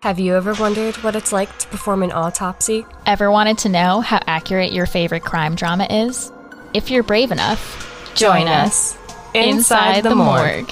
[0.00, 2.86] Have you ever wondered what it's like to perform an autopsy?
[3.04, 6.30] Ever wanted to know how accurate your favorite crime drama is?
[6.72, 8.96] If you're brave enough, join, us
[9.34, 10.70] inside the morgue.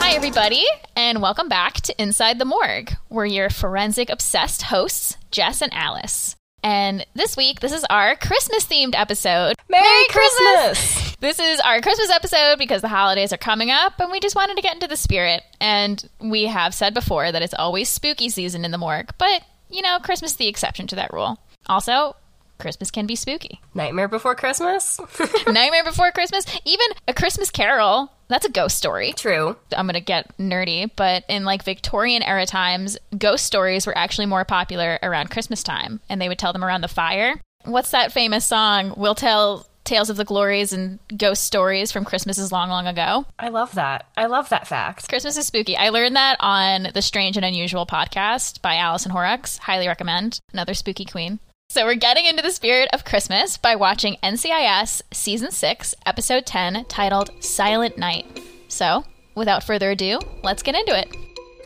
[0.00, 0.66] Hi, everybody,
[1.08, 2.94] and welcome back to Inside the Morgue.
[3.08, 6.36] We're your forensic obsessed hosts, Jess and Alice.
[6.62, 9.54] And this week, this is our Christmas themed episode.
[9.70, 11.08] Merry Christmas!
[11.20, 14.54] This is our Christmas episode because the holidays are coming up and we just wanted
[14.54, 15.42] to get into the spirit.
[15.60, 19.82] And we have said before that it's always spooky season in the morgue, but you
[19.82, 21.40] know, Christmas is the exception to that rule.
[21.66, 22.14] Also,
[22.58, 23.60] Christmas can be spooky.
[23.74, 25.00] Nightmare Before Christmas?
[25.46, 29.12] Nightmare Before Christmas, even A Christmas Carol, that's a ghost story.
[29.14, 29.56] True.
[29.76, 34.26] I'm going to get nerdy, but in like Victorian era times, ghost stories were actually
[34.26, 37.40] more popular around Christmas time, and they would tell them around the fire.
[37.64, 38.94] What's that famous song?
[38.96, 43.24] We'll tell tales of the glories and ghost stories from Christmases long, long ago.
[43.38, 44.06] I love that.
[44.16, 45.08] I love that fact.
[45.08, 45.76] Christmas is spooky.
[45.76, 49.56] I learned that on the Strange and Unusual podcast by Allison Horrocks.
[49.58, 50.40] Highly recommend.
[50.52, 51.40] Another spooky queen.
[51.70, 56.86] So we're getting into the spirit of Christmas by watching NCIS Season 6, Episode 10,
[56.86, 58.42] titled Silent Night.
[58.68, 61.14] So, without further ado, let's get into it.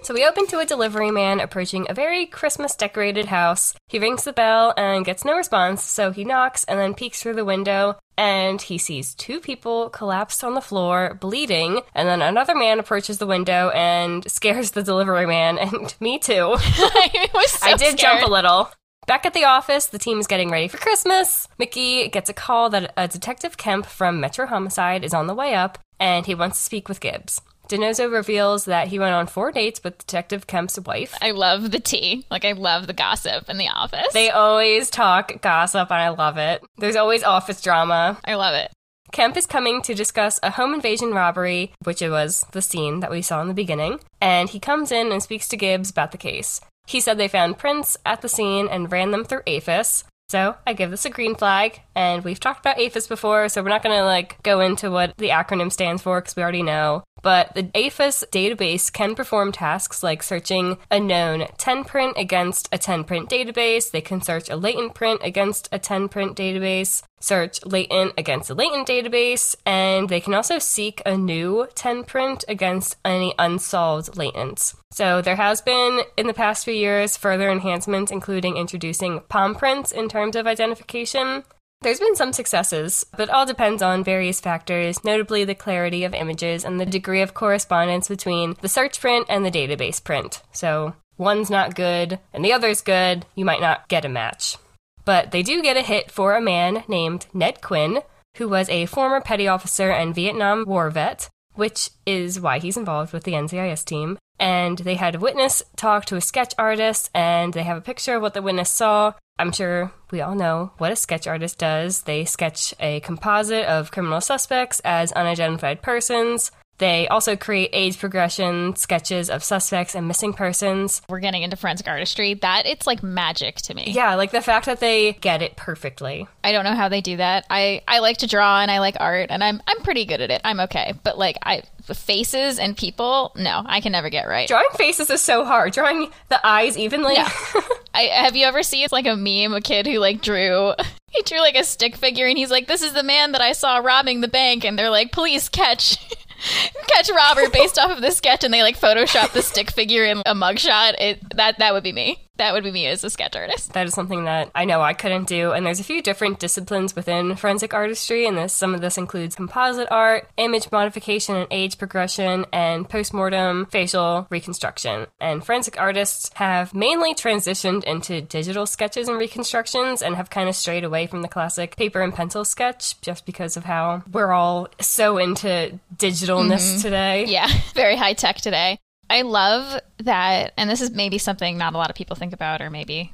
[0.03, 3.75] So we open to a delivery man approaching a very Christmas decorated house.
[3.87, 7.35] He rings the bell and gets no response, so he knocks and then peeks through
[7.35, 12.57] the window and he sees two people collapsed on the floor, bleeding, and then another
[12.57, 16.57] man approaches the window and scares the delivery man and me too.
[16.59, 18.19] I was so I did scared.
[18.19, 18.69] jump a little.
[19.07, 21.49] Back at the office, the team is getting ready for Christmas.
[21.59, 25.55] McGee gets a call that a Detective Kemp from Metro Homicide is on the way
[25.55, 27.41] up, and he wants to speak with Gibbs.
[27.69, 31.17] DiNozzo reveals that he went on four dates with Detective Kemp's wife.
[31.21, 32.27] I love the tea.
[32.31, 34.13] Like, I love the gossip in the office.
[34.13, 36.63] They always talk gossip, and I love it.
[36.77, 38.19] There's always office drama.
[38.25, 38.71] I love it.
[39.11, 43.11] Kemp is coming to discuss a home invasion robbery, which it was the scene that
[43.11, 46.19] we saw in the beginning, and he comes in and speaks to Gibbs about the
[46.19, 46.61] case.
[46.87, 50.05] He said they found prints at the scene and ran them through AFIS.
[50.29, 53.69] So I give this a green flag, and we've talked about AFIS before, so we're
[53.69, 57.05] not going to like go into what the acronym stands for because we already know.
[57.23, 62.79] But the AFIS database can perform tasks like searching a known 10 print against a
[62.79, 63.91] 10 print database.
[63.91, 68.55] They can search a latent print against a 10 print database, search latent against a
[68.55, 74.75] latent database, and they can also seek a new 10 print against any unsolved latents.
[74.91, 79.93] So there has been in the past few years further enhancements, including introducing palm prints
[79.93, 81.45] in terms of identification.
[81.83, 86.65] There's been some successes, but all depends on various factors, notably the clarity of images
[86.65, 90.43] and the degree of correspondence between the search print and the database print.
[90.53, 94.59] So, one's not good and the other's good, you might not get a match.
[95.05, 98.03] But they do get a hit for a man named Ned Quinn,
[98.37, 103.13] who was a former petty officer and Vietnam War vet, which is why he's involved
[103.13, 104.19] with the NCIS team.
[104.39, 108.17] And they had a witness talk to a sketch artist, and they have a picture
[108.17, 109.15] of what the witness saw.
[109.39, 112.03] I'm sure we all know what a sketch artist does.
[112.03, 116.53] They sketch a composite of criminal suspects as unidentified persons.
[116.79, 121.01] They also create age progression sketches of suspects and missing persons.
[121.09, 122.35] We're getting into forensic artistry.
[122.35, 123.93] That it's like magic to me.
[123.93, 126.27] Yeah, like the fact that they get it perfectly.
[126.43, 127.47] I don't know how they do that.
[127.49, 130.31] I, I like to draw and I like art and I'm I'm pretty good at
[130.31, 130.41] it.
[130.45, 130.95] I'm okay.
[131.05, 134.49] But like I faces and people, no, I can never get right.
[134.49, 135.73] Drawing faces is so hard.
[135.73, 137.15] Drawing the eyes evenly.
[137.15, 137.31] Yeah.
[137.95, 140.73] I have you ever seen like a meme, a kid who like drew
[141.09, 143.53] he drew like a stick figure and he's like, This is the man that I
[143.53, 145.99] saw robbing the bank and they're like, Please catch
[146.89, 150.19] catch robber based off of this sketch and they like photoshop the stick figure in
[150.27, 150.95] a mugshot.
[150.99, 152.22] It that that would be me.
[152.43, 153.73] That would be me as a sketch artist.
[153.75, 155.53] That is something that I know I couldn't do.
[155.53, 159.37] And there's a few different disciplines within forensic artistry, and this some of this includes
[159.37, 165.07] composite art, image modification and age progression, and postmortem facial reconstruction.
[165.21, 170.57] And forensic artists have mainly transitioned into digital sketches and reconstructions and have kind of
[170.57, 174.67] strayed away from the classic paper and pencil sketch just because of how we're all
[174.81, 176.81] so into digitalness mm-hmm.
[176.81, 177.25] today.
[177.25, 177.47] Yeah,
[177.77, 178.81] very high tech today.
[179.13, 182.63] I love that, and this is maybe something not a lot of people think about,
[182.63, 183.13] or maybe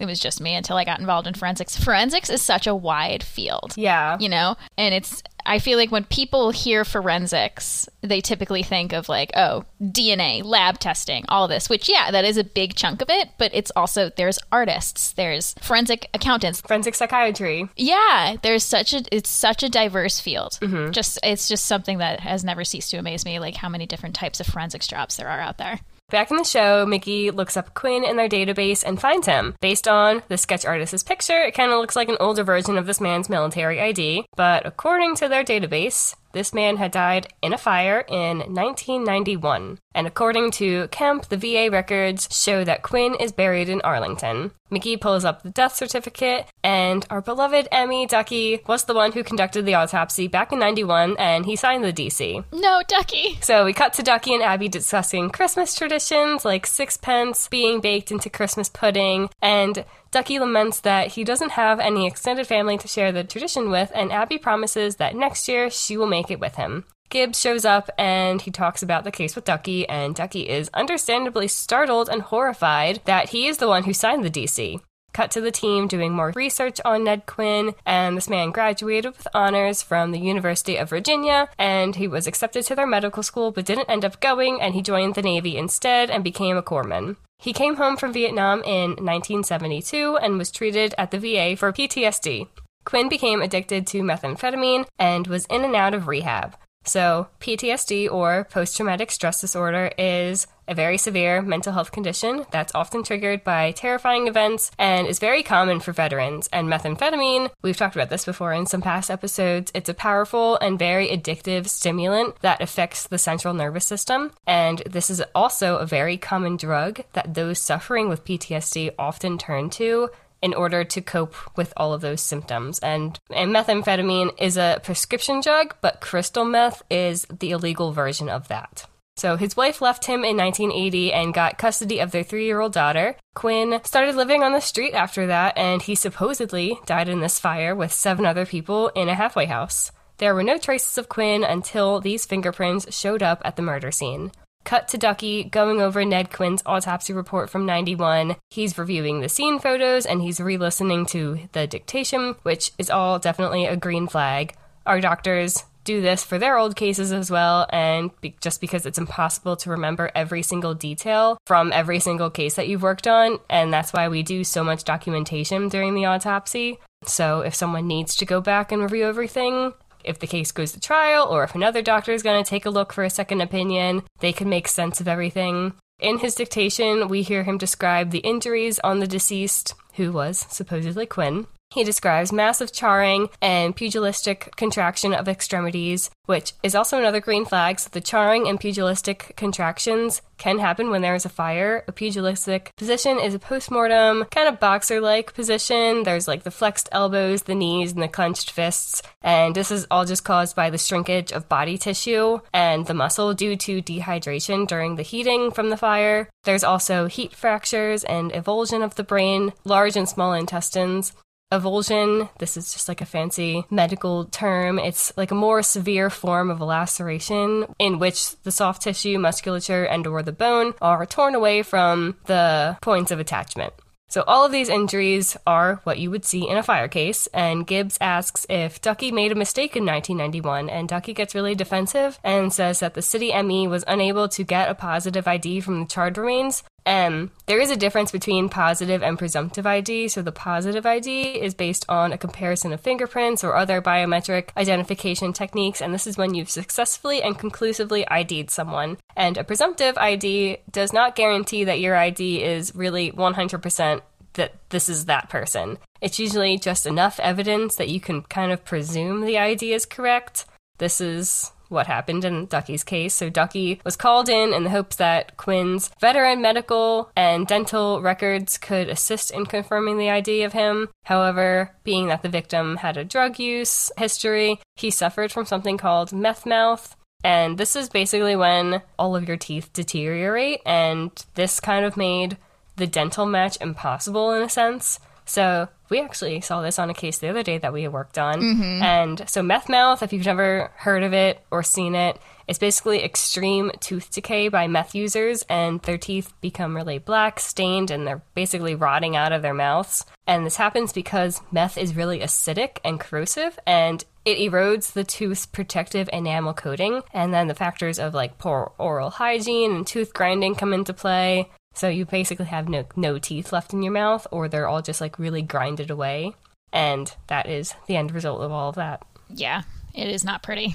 [0.00, 1.76] it was just me until I got involved in forensics.
[1.76, 3.74] Forensics is such a wide field.
[3.76, 4.16] Yeah.
[4.18, 9.08] You know, and it's, I feel like when people hear forensics, they typically think of
[9.08, 13.10] like, oh, DNA, lab testing, all this, which, yeah, that is a big chunk of
[13.10, 16.62] it, but it's also, there's artists, there's forensic accountants.
[16.62, 17.68] Forensic psychiatry.
[17.76, 20.58] Yeah, there's such a, it's such a diverse field.
[20.62, 20.92] Mm-hmm.
[20.92, 24.14] Just, it's just something that has never ceased to amaze me, like how many different
[24.14, 25.80] types of forensics jobs there are out there.
[26.10, 29.54] Back in the show, McGee looks up Quinn in their database and finds him.
[29.60, 32.86] Based on the sketch artist's picture, it kind of looks like an older version of
[32.86, 37.58] this man's military ID, but according to their database, this man had died in a
[37.58, 39.78] fire in 1991.
[39.94, 44.52] And according to Kemp, the VA records show that Quinn is buried in Arlington.
[44.70, 49.24] McGee pulls up the death certificate, and our beloved ME Ducky was the one who
[49.24, 52.44] conducted the autopsy back in 91, and he signed the DC.
[52.52, 53.38] No, Ducky.
[53.42, 58.30] So we cut to Ducky and Abby discussing Christmas traditions like sixpence being baked into
[58.30, 63.24] Christmas pudding, and Ducky laments that he doesn't have any extended family to share the
[63.24, 66.84] tradition with, and Abby promises that next year she will make it with him.
[67.10, 71.48] Gibbs shows up and he talks about the case with Ducky, and Ducky is understandably
[71.48, 74.80] startled and horrified that he is the one who signed the DC.
[75.12, 79.26] Cut to the team doing more research on Ned Quinn, and this man graduated with
[79.34, 83.66] honors from the University of Virginia, and he was accepted to their medical school but
[83.66, 87.16] didn't end up going, and he joined the Navy instead and became a corpsman.
[87.40, 92.46] He came home from Vietnam in 1972 and was treated at the VA for PTSD.
[92.84, 96.56] Quinn became addicted to methamphetamine and was in and out of rehab.
[96.84, 102.74] So, PTSD or post traumatic stress disorder is a very severe mental health condition that's
[102.74, 106.48] often triggered by terrifying events and is very common for veterans.
[106.52, 110.78] And methamphetamine, we've talked about this before in some past episodes, it's a powerful and
[110.78, 114.32] very addictive stimulant that affects the central nervous system.
[114.46, 119.70] And this is also a very common drug that those suffering with PTSD often turn
[119.70, 120.08] to
[120.42, 122.78] in order to cope with all of those symptoms.
[122.78, 128.48] And, and methamphetamine is a prescription drug, but crystal meth is the illegal version of
[128.48, 128.86] that.
[129.16, 132.72] So his wife left him in 1980 and got custody of their three year old
[132.72, 133.16] daughter.
[133.34, 137.74] Quinn started living on the street after that, and he supposedly died in this fire
[137.74, 139.92] with seven other people in a halfway house.
[140.16, 144.32] There were no traces of Quinn until these fingerprints showed up at the murder scene.
[144.64, 148.36] Cut to Ducky going over Ned Quinn's autopsy report from 91.
[148.50, 153.18] He's reviewing the scene photos and he's re listening to the dictation, which is all
[153.18, 154.54] definitely a green flag.
[154.86, 158.98] Our doctors do this for their old cases as well, and be- just because it's
[158.98, 163.72] impossible to remember every single detail from every single case that you've worked on, and
[163.72, 166.78] that's why we do so much documentation during the autopsy.
[167.06, 169.72] So if someone needs to go back and review everything,
[170.04, 172.70] if the case goes to trial or if another doctor is going to take a
[172.70, 175.74] look for a second opinion, they can make sense of everything.
[175.98, 181.06] In his dictation, we hear him describe the injuries on the deceased, who was supposedly
[181.06, 181.46] Quinn.
[181.72, 187.78] He describes massive charring and pugilistic contraction of extremities, which is also another green flag.
[187.78, 191.84] So the charring and pugilistic contractions can happen when there is a fire.
[191.86, 196.02] A pugilistic position is a postmortem, kind of boxer like position.
[196.02, 199.00] There's like the flexed elbows, the knees, and the clenched fists.
[199.22, 203.32] And this is all just caused by the shrinkage of body tissue and the muscle
[203.32, 206.28] due to dehydration during the heating from the fire.
[206.42, 211.12] There's also heat fractures and avulsion of the brain, large and small intestines.
[211.52, 214.78] Avulsion, this is just like a fancy medical term.
[214.78, 219.84] It's like a more severe form of a laceration in which the soft tissue, musculature,
[219.84, 223.74] and or the bone are torn away from the points of attachment.
[224.10, 227.64] So all of these injuries are what you would see in a fire case, and
[227.64, 232.52] Gibbs asks if Ducky made a mistake in 1991, and Ducky gets really defensive and
[232.52, 236.18] says that the city ME was unable to get a positive ID from the charred
[236.18, 240.08] remains, um, there is a difference between positive and presumptive ID.
[240.08, 245.32] So the positive ID is based on a comparison of fingerprints or other biometric identification
[245.32, 248.96] techniques, and this is when you've successfully and conclusively ID'd someone.
[249.16, 254.00] And a presumptive ID does not guarantee that your ID is really 100%
[254.34, 255.78] that this is that person.
[256.00, 260.46] It's usually just enough evidence that you can kind of presume the ID is correct.
[260.78, 263.14] This is what happened in Ducky's case.
[263.14, 268.58] So Ducky was called in in the hopes that Quinn's veteran medical and dental records
[268.58, 270.88] could assist in confirming the ID of him.
[271.04, 276.12] However, being that the victim had a drug use history, he suffered from something called
[276.12, 276.96] meth mouth.
[277.22, 282.38] And this is basically when all of your teeth deteriorate, and this kind of made
[282.76, 284.98] the dental match impossible in a sense.
[285.30, 288.40] So we actually saw this on a case the other day that we worked on.
[288.40, 288.82] Mm-hmm.
[288.82, 292.18] And so meth mouth, if you've never heard of it or seen it,
[292.48, 297.92] it's basically extreme tooth decay by meth users, and their teeth become really black, stained,
[297.92, 300.04] and they're basically rotting out of their mouths.
[300.26, 305.46] And this happens because meth is really acidic and corrosive, and it erodes the tooth's
[305.46, 307.02] protective enamel coating.
[307.12, 311.50] And then the factors of like poor oral hygiene and tooth grinding come into play.
[311.74, 315.00] So you basically have no no teeth left in your mouth, or they're all just
[315.00, 316.34] like really grinded away,
[316.72, 319.02] and that is the end result of all of that.
[319.28, 319.62] Yeah,
[319.94, 320.74] it is not pretty.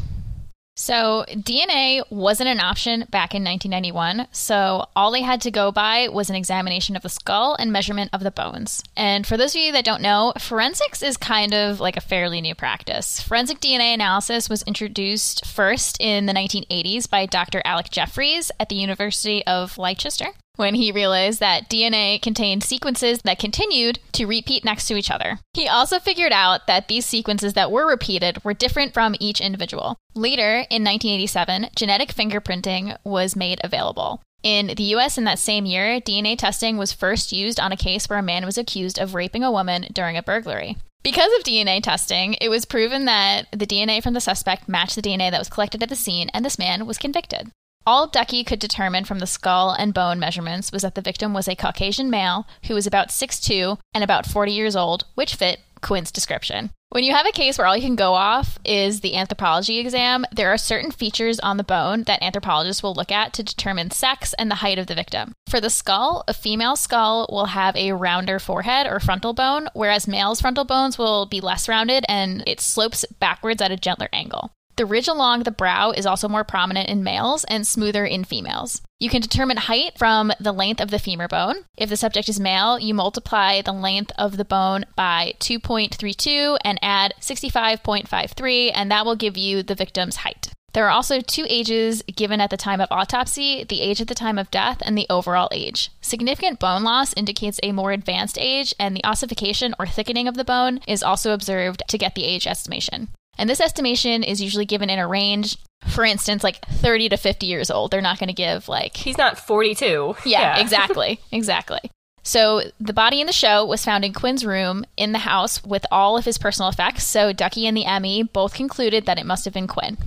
[0.78, 6.10] So, DNA wasn't an option back in 1991, so all they had to go by
[6.10, 8.84] was an examination of the skull and measurement of the bones.
[8.98, 12.42] And for those of you that don't know, forensics is kind of like a fairly
[12.42, 13.22] new practice.
[13.22, 17.62] Forensic DNA analysis was introduced first in the 1980s by Dr.
[17.64, 23.40] Alec Jeffreys at the University of Leicester when he realized that DNA contained sequences that
[23.40, 25.40] continued to repeat next to each other.
[25.54, 29.98] He also figured out that these sequences that were repeated were different from each individual.
[30.14, 34.22] Later, in 1987, genetic fingerprinting was made available.
[34.44, 38.08] In the US in that same year, DNA testing was first used on a case
[38.08, 40.78] where a man was accused of raping a woman during a burglary.
[41.02, 45.02] Because of DNA testing, it was proven that the DNA from the suspect matched the
[45.02, 47.52] DNA that was collected at the scene, and this man was convicted.
[47.88, 51.48] All Ducky could determine from the skull and bone measurements was that the victim was
[51.48, 56.12] a Caucasian male who was about 6'2 and about 40 years old, which fit Quinn's
[56.12, 56.72] description.
[56.89, 60.25] When you have a case where all you can go off is the anthropology exam,
[60.32, 64.34] there are certain features on the bone that anthropologists will look at to determine sex
[64.39, 65.34] and the height of the victim.
[65.48, 70.08] For the skull, a female skull will have a rounder forehead or frontal bone, whereas
[70.08, 74.51] male's frontal bones will be less rounded and it slopes backwards at a gentler angle.
[74.77, 78.82] The ridge along the brow is also more prominent in males and smoother in females.
[79.00, 81.63] You can determine height from the length of the femur bone.
[81.77, 86.77] If the subject is male, you multiply the length of the bone by 2.32 and
[86.82, 90.50] add 65.53, and that will give you the victim's height.
[90.74, 94.13] There are also two ages given at the time of autopsy the age at the
[94.13, 95.89] time of death and the overall age.
[96.01, 100.44] Significant bone loss indicates a more advanced age, and the ossification or thickening of the
[100.44, 103.08] bone is also observed to get the age estimation.
[103.38, 107.46] And this estimation is usually given in a range, for instance, like 30 to 50
[107.46, 107.92] years old.
[107.92, 108.98] They're not going to give like.
[108.98, 110.15] He's not 42.
[110.25, 110.60] Yeah, yeah.
[110.60, 111.20] exactly.
[111.32, 111.80] Exactly.
[112.24, 115.86] So the body in the show was found in Quinn's room in the house with
[115.92, 117.04] all of his personal effects.
[117.04, 119.98] So Ducky and the ME both concluded that it must have been Quinn.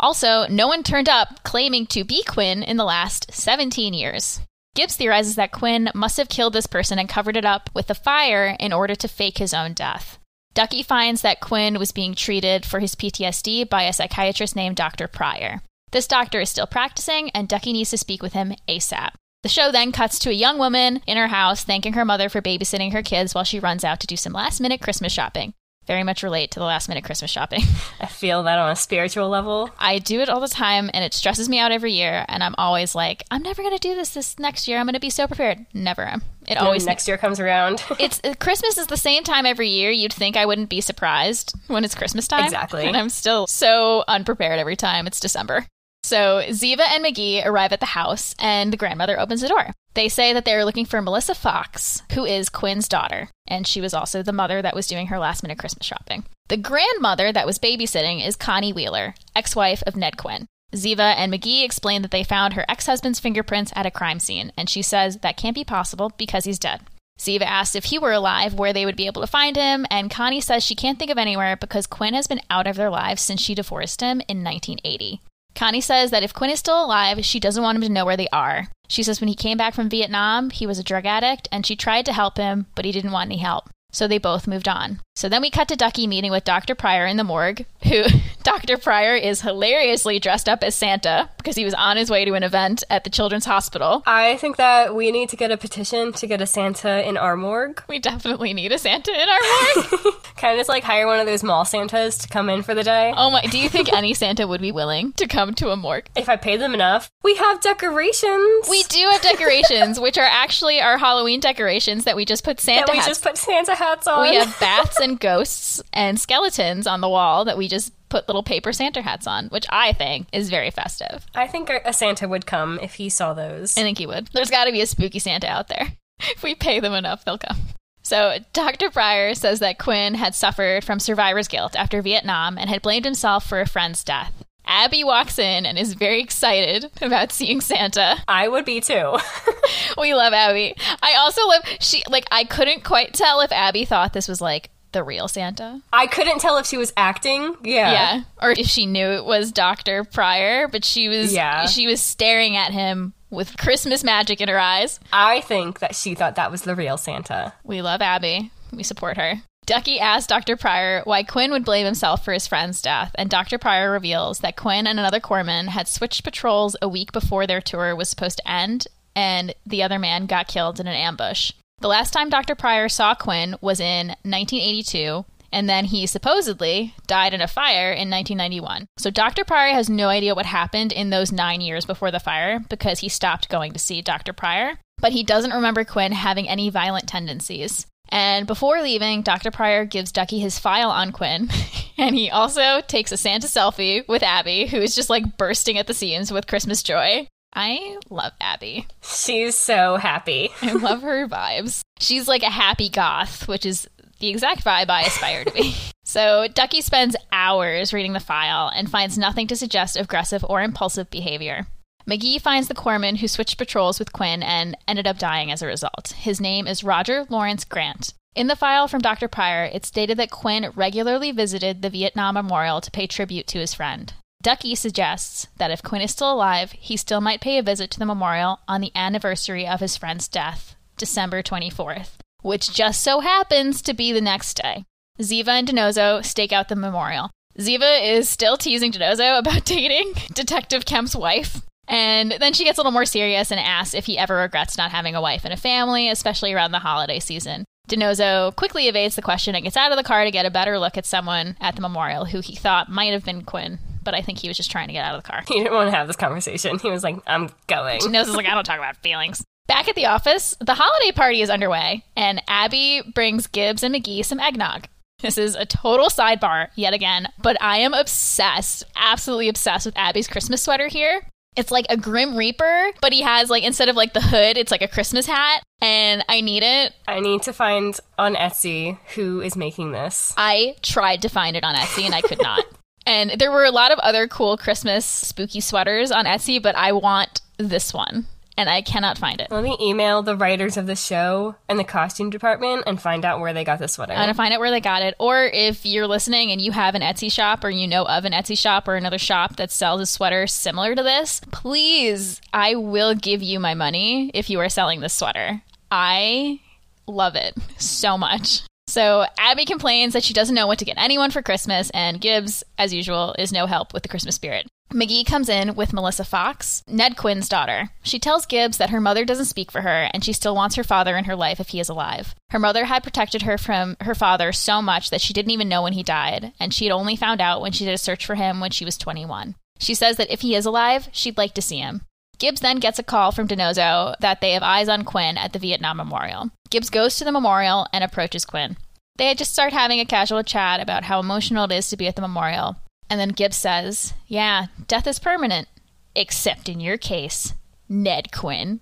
[0.00, 4.40] Also, no one turned up claiming to be Quinn in the last 17 years.
[4.74, 7.94] Gibbs theorizes that Quinn must have killed this person and covered it up with a
[7.94, 10.18] fire in order to fake his own death.
[10.56, 15.06] Ducky finds that Quinn was being treated for his PTSD by a psychiatrist named Dr.
[15.06, 15.60] Pryor.
[15.92, 19.10] This doctor is still practicing, and Ducky needs to speak with him ASAP.
[19.42, 22.40] The show then cuts to a young woman in her house thanking her mother for
[22.40, 25.52] babysitting her kids while she runs out to do some last minute Christmas shopping
[25.86, 27.62] very much relate to the last minute Christmas shopping.
[28.00, 29.70] I feel that on a spiritual level.
[29.78, 32.54] I do it all the time and it stresses me out every year and I'm
[32.58, 34.78] always like, I'm never going to do this this next year.
[34.78, 35.66] I'm going to be so prepared.
[35.72, 36.22] Never am.
[36.48, 37.84] It always next year comes around.
[37.98, 39.90] it's uh, Christmas is the same time every year.
[39.90, 42.44] You'd think I wouldn't be surprised when it's Christmas time.
[42.44, 42.86] Exactly.
[42.86, 45.66] And I'm still so unprepared every time it's December.
[46.04, 49.72] So Ziva and McGee arrive at the house, and the grandmother opens the door.
[49.96, 53.80] They say that they are looking for Melissa Fox, who is Quinn's daughter, and she
[53.80, 56.24] was also the mother that was doing her last minute Christmas shopping.
[56.48, 60.48] The grandmother that was babysitting is Connie Wheeler, ex wife of Ned Quinn.
[60.74, 64.52] Ziva and McGee explain that they found her ex husband's fingerprints at a crime scene,
[64.54, 66.82] and she says that can't be possible because he's dead.
[67.18, 70.10] Ziva asks if he were alive where they would be able to find him, and
[70.10, 73.22] Connie says she can't think of anywhere because Quinn has been out of their lives
[73.22, 75.22] since she divorced him in 1980.
[75.56, 78.16] Connie says that if Quinn is still alive, she doesn't want him to know where
[78.16, 78.68] they are.
[78.88, 81.74] She says when he came back from Vietnam, he was a drug addict and she
[81.74, 83.68] tried to help him, but he didn't want any help.
[83.96, 85.00] So they both moved on.
[85.14, 86.74] So then we cut to Ducky meeting with Dr.
[86.74, 88.04] Pryor in the morgue, who
[88.42, 88.76] Dr.
[88.76, 92.42] Pryor is hilariously dressed up as Santa because he was on his way to an
[92.42, 94.02] event at the Children's Hospital.
[94.06, 97.36] I think that we need to get a petition to get a Santa in our
[97.38, 97.82] morgue.
[97.88, 100.14] We definitely need a Santa in our morgue.
[100.36, 102.84] kind of just like hire one of those mall Santas to come in for the
[102.84, 103.14] day.
[103.16, 106.04] Oh my, do you think any Santa would be willing to come to a morgue?
[106.14, 107.10] If I paid them enough.
[107.24, 108.68] We have decorations.
[108.68, 112.84] We do have decorations, which are actually our Halloween decorations that we just put Santa
[112.86, 113.08] that we hats.
[113.08, 114.22] just put Santa hats on.
[114.22, 118.42] We have bats and ghosts and skeletons on the wall that we just put little
[118.42, 121.26] paper Santa hats on, which I think is very festive.
[121.34, 123.76] I think a Santa would come if he saw those.
[123.76, 124.28] I think he would.
[124.28, 125.88] There's got to be a spooky Santa out there.
[126.18, 127.58] If we pay them enough, they'll come.
[128.02, 128.88] So, Dr.
[128.88, 133.46] Pryor says that Quinn had suffered from survivor's guilt after Vietnam and had blamed himself
[133.46, 134.32] for a friend's death.
[134.66, 138.16] Abby walks in and is very excited about seeing Santa.
[138.28, 139.16] I would be too.
[139.98, 140.74] we love Abby.
[141.02, 144.70] I also love she like I couldn't quite tell if Abby thought this was like
[144.92, 145.82] the real Santa.
[145.92, 147.54] I couldn't tell if she was acting.
[147.62, 147.92] Yeah.
[147.92, 148.22] Yeah.
[148.40, 150.04] Or if she knew it was Dr.
[150.04, 151.66] Pryor, but she was yeah.
[151.66, 154.98] she was staring at him with Christmas magic in her eyes.
[155.12, 157.52] I think that she thought that was the real Santa.
[157.64, 158.50] We love Abby.
[158.72, 159.42] We support her.
[159.66, 160.56] Ducky asked Dr.
[160.56, 163.58] Pryor why Quinn would blame himself for his friend's death, and Dr.
[163.58, 167.96] Pryor reveals that Quinn and another corpsman had switched patrols a week before their tour
[167.96, 171.50] was supposed to end, and the other man got killed in an ambush.
[171.80, 172.54] The last time Dr.
[172.54, 178.08] Pryor saw Quinn was in 1982, And then he supposedly died in a fire in
[178.10, 178.86] 1991.
[178.98, 179.44] So Dr.
[179.44, 183.08] Pryor has no idea what happened in those nine years before the fire because he
[183.08, 184.32] stopped going to see Dr.
[184.32, 184.78] Pryor.
[184.98, 187.86] But he doesn't remember Quinn having any violent tendencies.
[188.08, 189.50] And before leaving, Dr.
[189.50, 191.48] Pryor gives Ducky his file on Quinn.
[191.98, 195.86] and he also takes a Santa selfie with Abby, who is just like bursting at
[195.86, 197.26] the seams with Christmas joy.
[197.54, 198.86] I love Abby.
[199.02, 200.50] She's so happy.
[200.62, 201.80] I love her vibes.
[201.98, 203.88] She's like a happy goth, which is
[204.20, 205.74] the exact vibe I aspire to be.
[206.08, 211.10] So Ducky spends hours reading the file and finds nothing to suggest aggressive or impulsive
[211.10, 211.66] behavior.
[212.08, 215.66] McGee finds the corpsman who switched patrols with Quinn and ended up dying as a
[215.66, 216.14] result.
[216.16, 218.14] His name is Roger Lawrence Grant.
[218.36, 219.26] In the file from Dr.
[219.26, 223.74] Pryor, it stated that Quinn regularly visited the Vietnam Memorial to pay tribute to his
[223.74, 224.12] friend.
[224.40, 227.98] Ducky suggests that if Quinn is still alive, he still might pay a visit to
[227.98, 233.82] the memorial on the anniversary of his friend's death, December 24th, which just so happens
[233.82, 234.84] to be the next day.
[235.18, 237.30] Ziva and DiNozzo stake out the memorial.
[237.58, 241.62] Ziva is still teasing DiNozzo about dating Detective Kemp's wife.
[241.88, 244.90] And then she gets a little more serious and asks if he ever regrets not
[244.90, 247.64] having a wife and a family, especially around the holiday season.
[247.88, 250.78] DiNozzo quickly evades the question and gets out of the car to get a better
[250.78, 254.22] look at someone at the memorial who he thought might have been Quinn, but I
[254.22, 255.42] think he was just trying to get out of the car.
[255.48, 256.80] He didn't want to have this conversation.
[256.80, 258.00] He was like, I'm going.
[258.00, 259.44] DiNozzo's like, I don't talk about feelings.
[259.68, 264.24] Back at the office, the holiday party is underway, and Abby brings Gibbs and McGee
[264.24, 264.88] some eggnog.
[265.20, 270.28] This is a total sidebar yet again, but I am obsessed, absolutely obsessed with Abby's
[270.28, 271.22] Christmas sweater here.
[271.56, 274.70] It's like a Grim Reaper, but he has like instead of like the hood, it's
[274.70, 276.92] like a Christmas hat, and I need it.
[277.08, 280.34] I need to find on Etsy who is making this.
[280.36, 282.64] I tried to find it on Etsy and I could not.
[283.06, 286.92] and there were a lot of other cool Christmas spooky sweaters on Etsy, but I
[286.92, 289.50] want this one and I cannot find it.
[289.50, 293.40] Let me email the writers of the show and the costume department and find out
[293.40, 294.12] where they got this sweater.
[294.12, 295.14] I'm gonna find out where they got it.
[295.18, 298.32] Or if you're listening and you have an Etsy shop or you know of an
[298.32, 303.14] Etsy shop or another shop that sells a sweater similar to this, please, I will
[303.14, 305.62] give you my money if you are selling this sweater.
[305.90, 306.60] I
[307.06, 308.62] love it so much.
[308.88, 312.62] So Abby complains that she doesn't know what to get anyone for Christmas, and Gibbs,
[312.78, 314.68] as usual, is no help with the Christmas spirit.
[314.92, 317.90] McGee comes in with Melissa Fox, Ned Quinn's daughter.
[318.02, 320.84] She tells Gibbs that her mother doesn't speak for her and she still wants her
[320.84, 322.34] father in her life if he is alive.
[322.50, 325.82] Her mother had protected her from her father so much that she didn't even know
[325.82, 328.36] when he died, and she had only found out when she did a search for
[328.36, 329.56] him when she was 21.
[329.78, 332.02] She says that if he is alive, she'd like to see him.
[332.38, 335.58] Gibbs then gets a call from DiNozzo that they have eyes on Quinn at the
[335.58, 336.50] Vietnam Memorial.
[336.70, 338.76] Gibbs goes to the memorial and approaches Quinn.
[339.16, 342.16] They just start having a casual chat about how emotional it is to be at
[342.16, 342.76] the memorial,
[343.08, 345.68] and then Gibbs says, Yeah, death is permanent.
[346.14, 347.52] Except in your case,
[347.88, 348.80] Ned Quinn.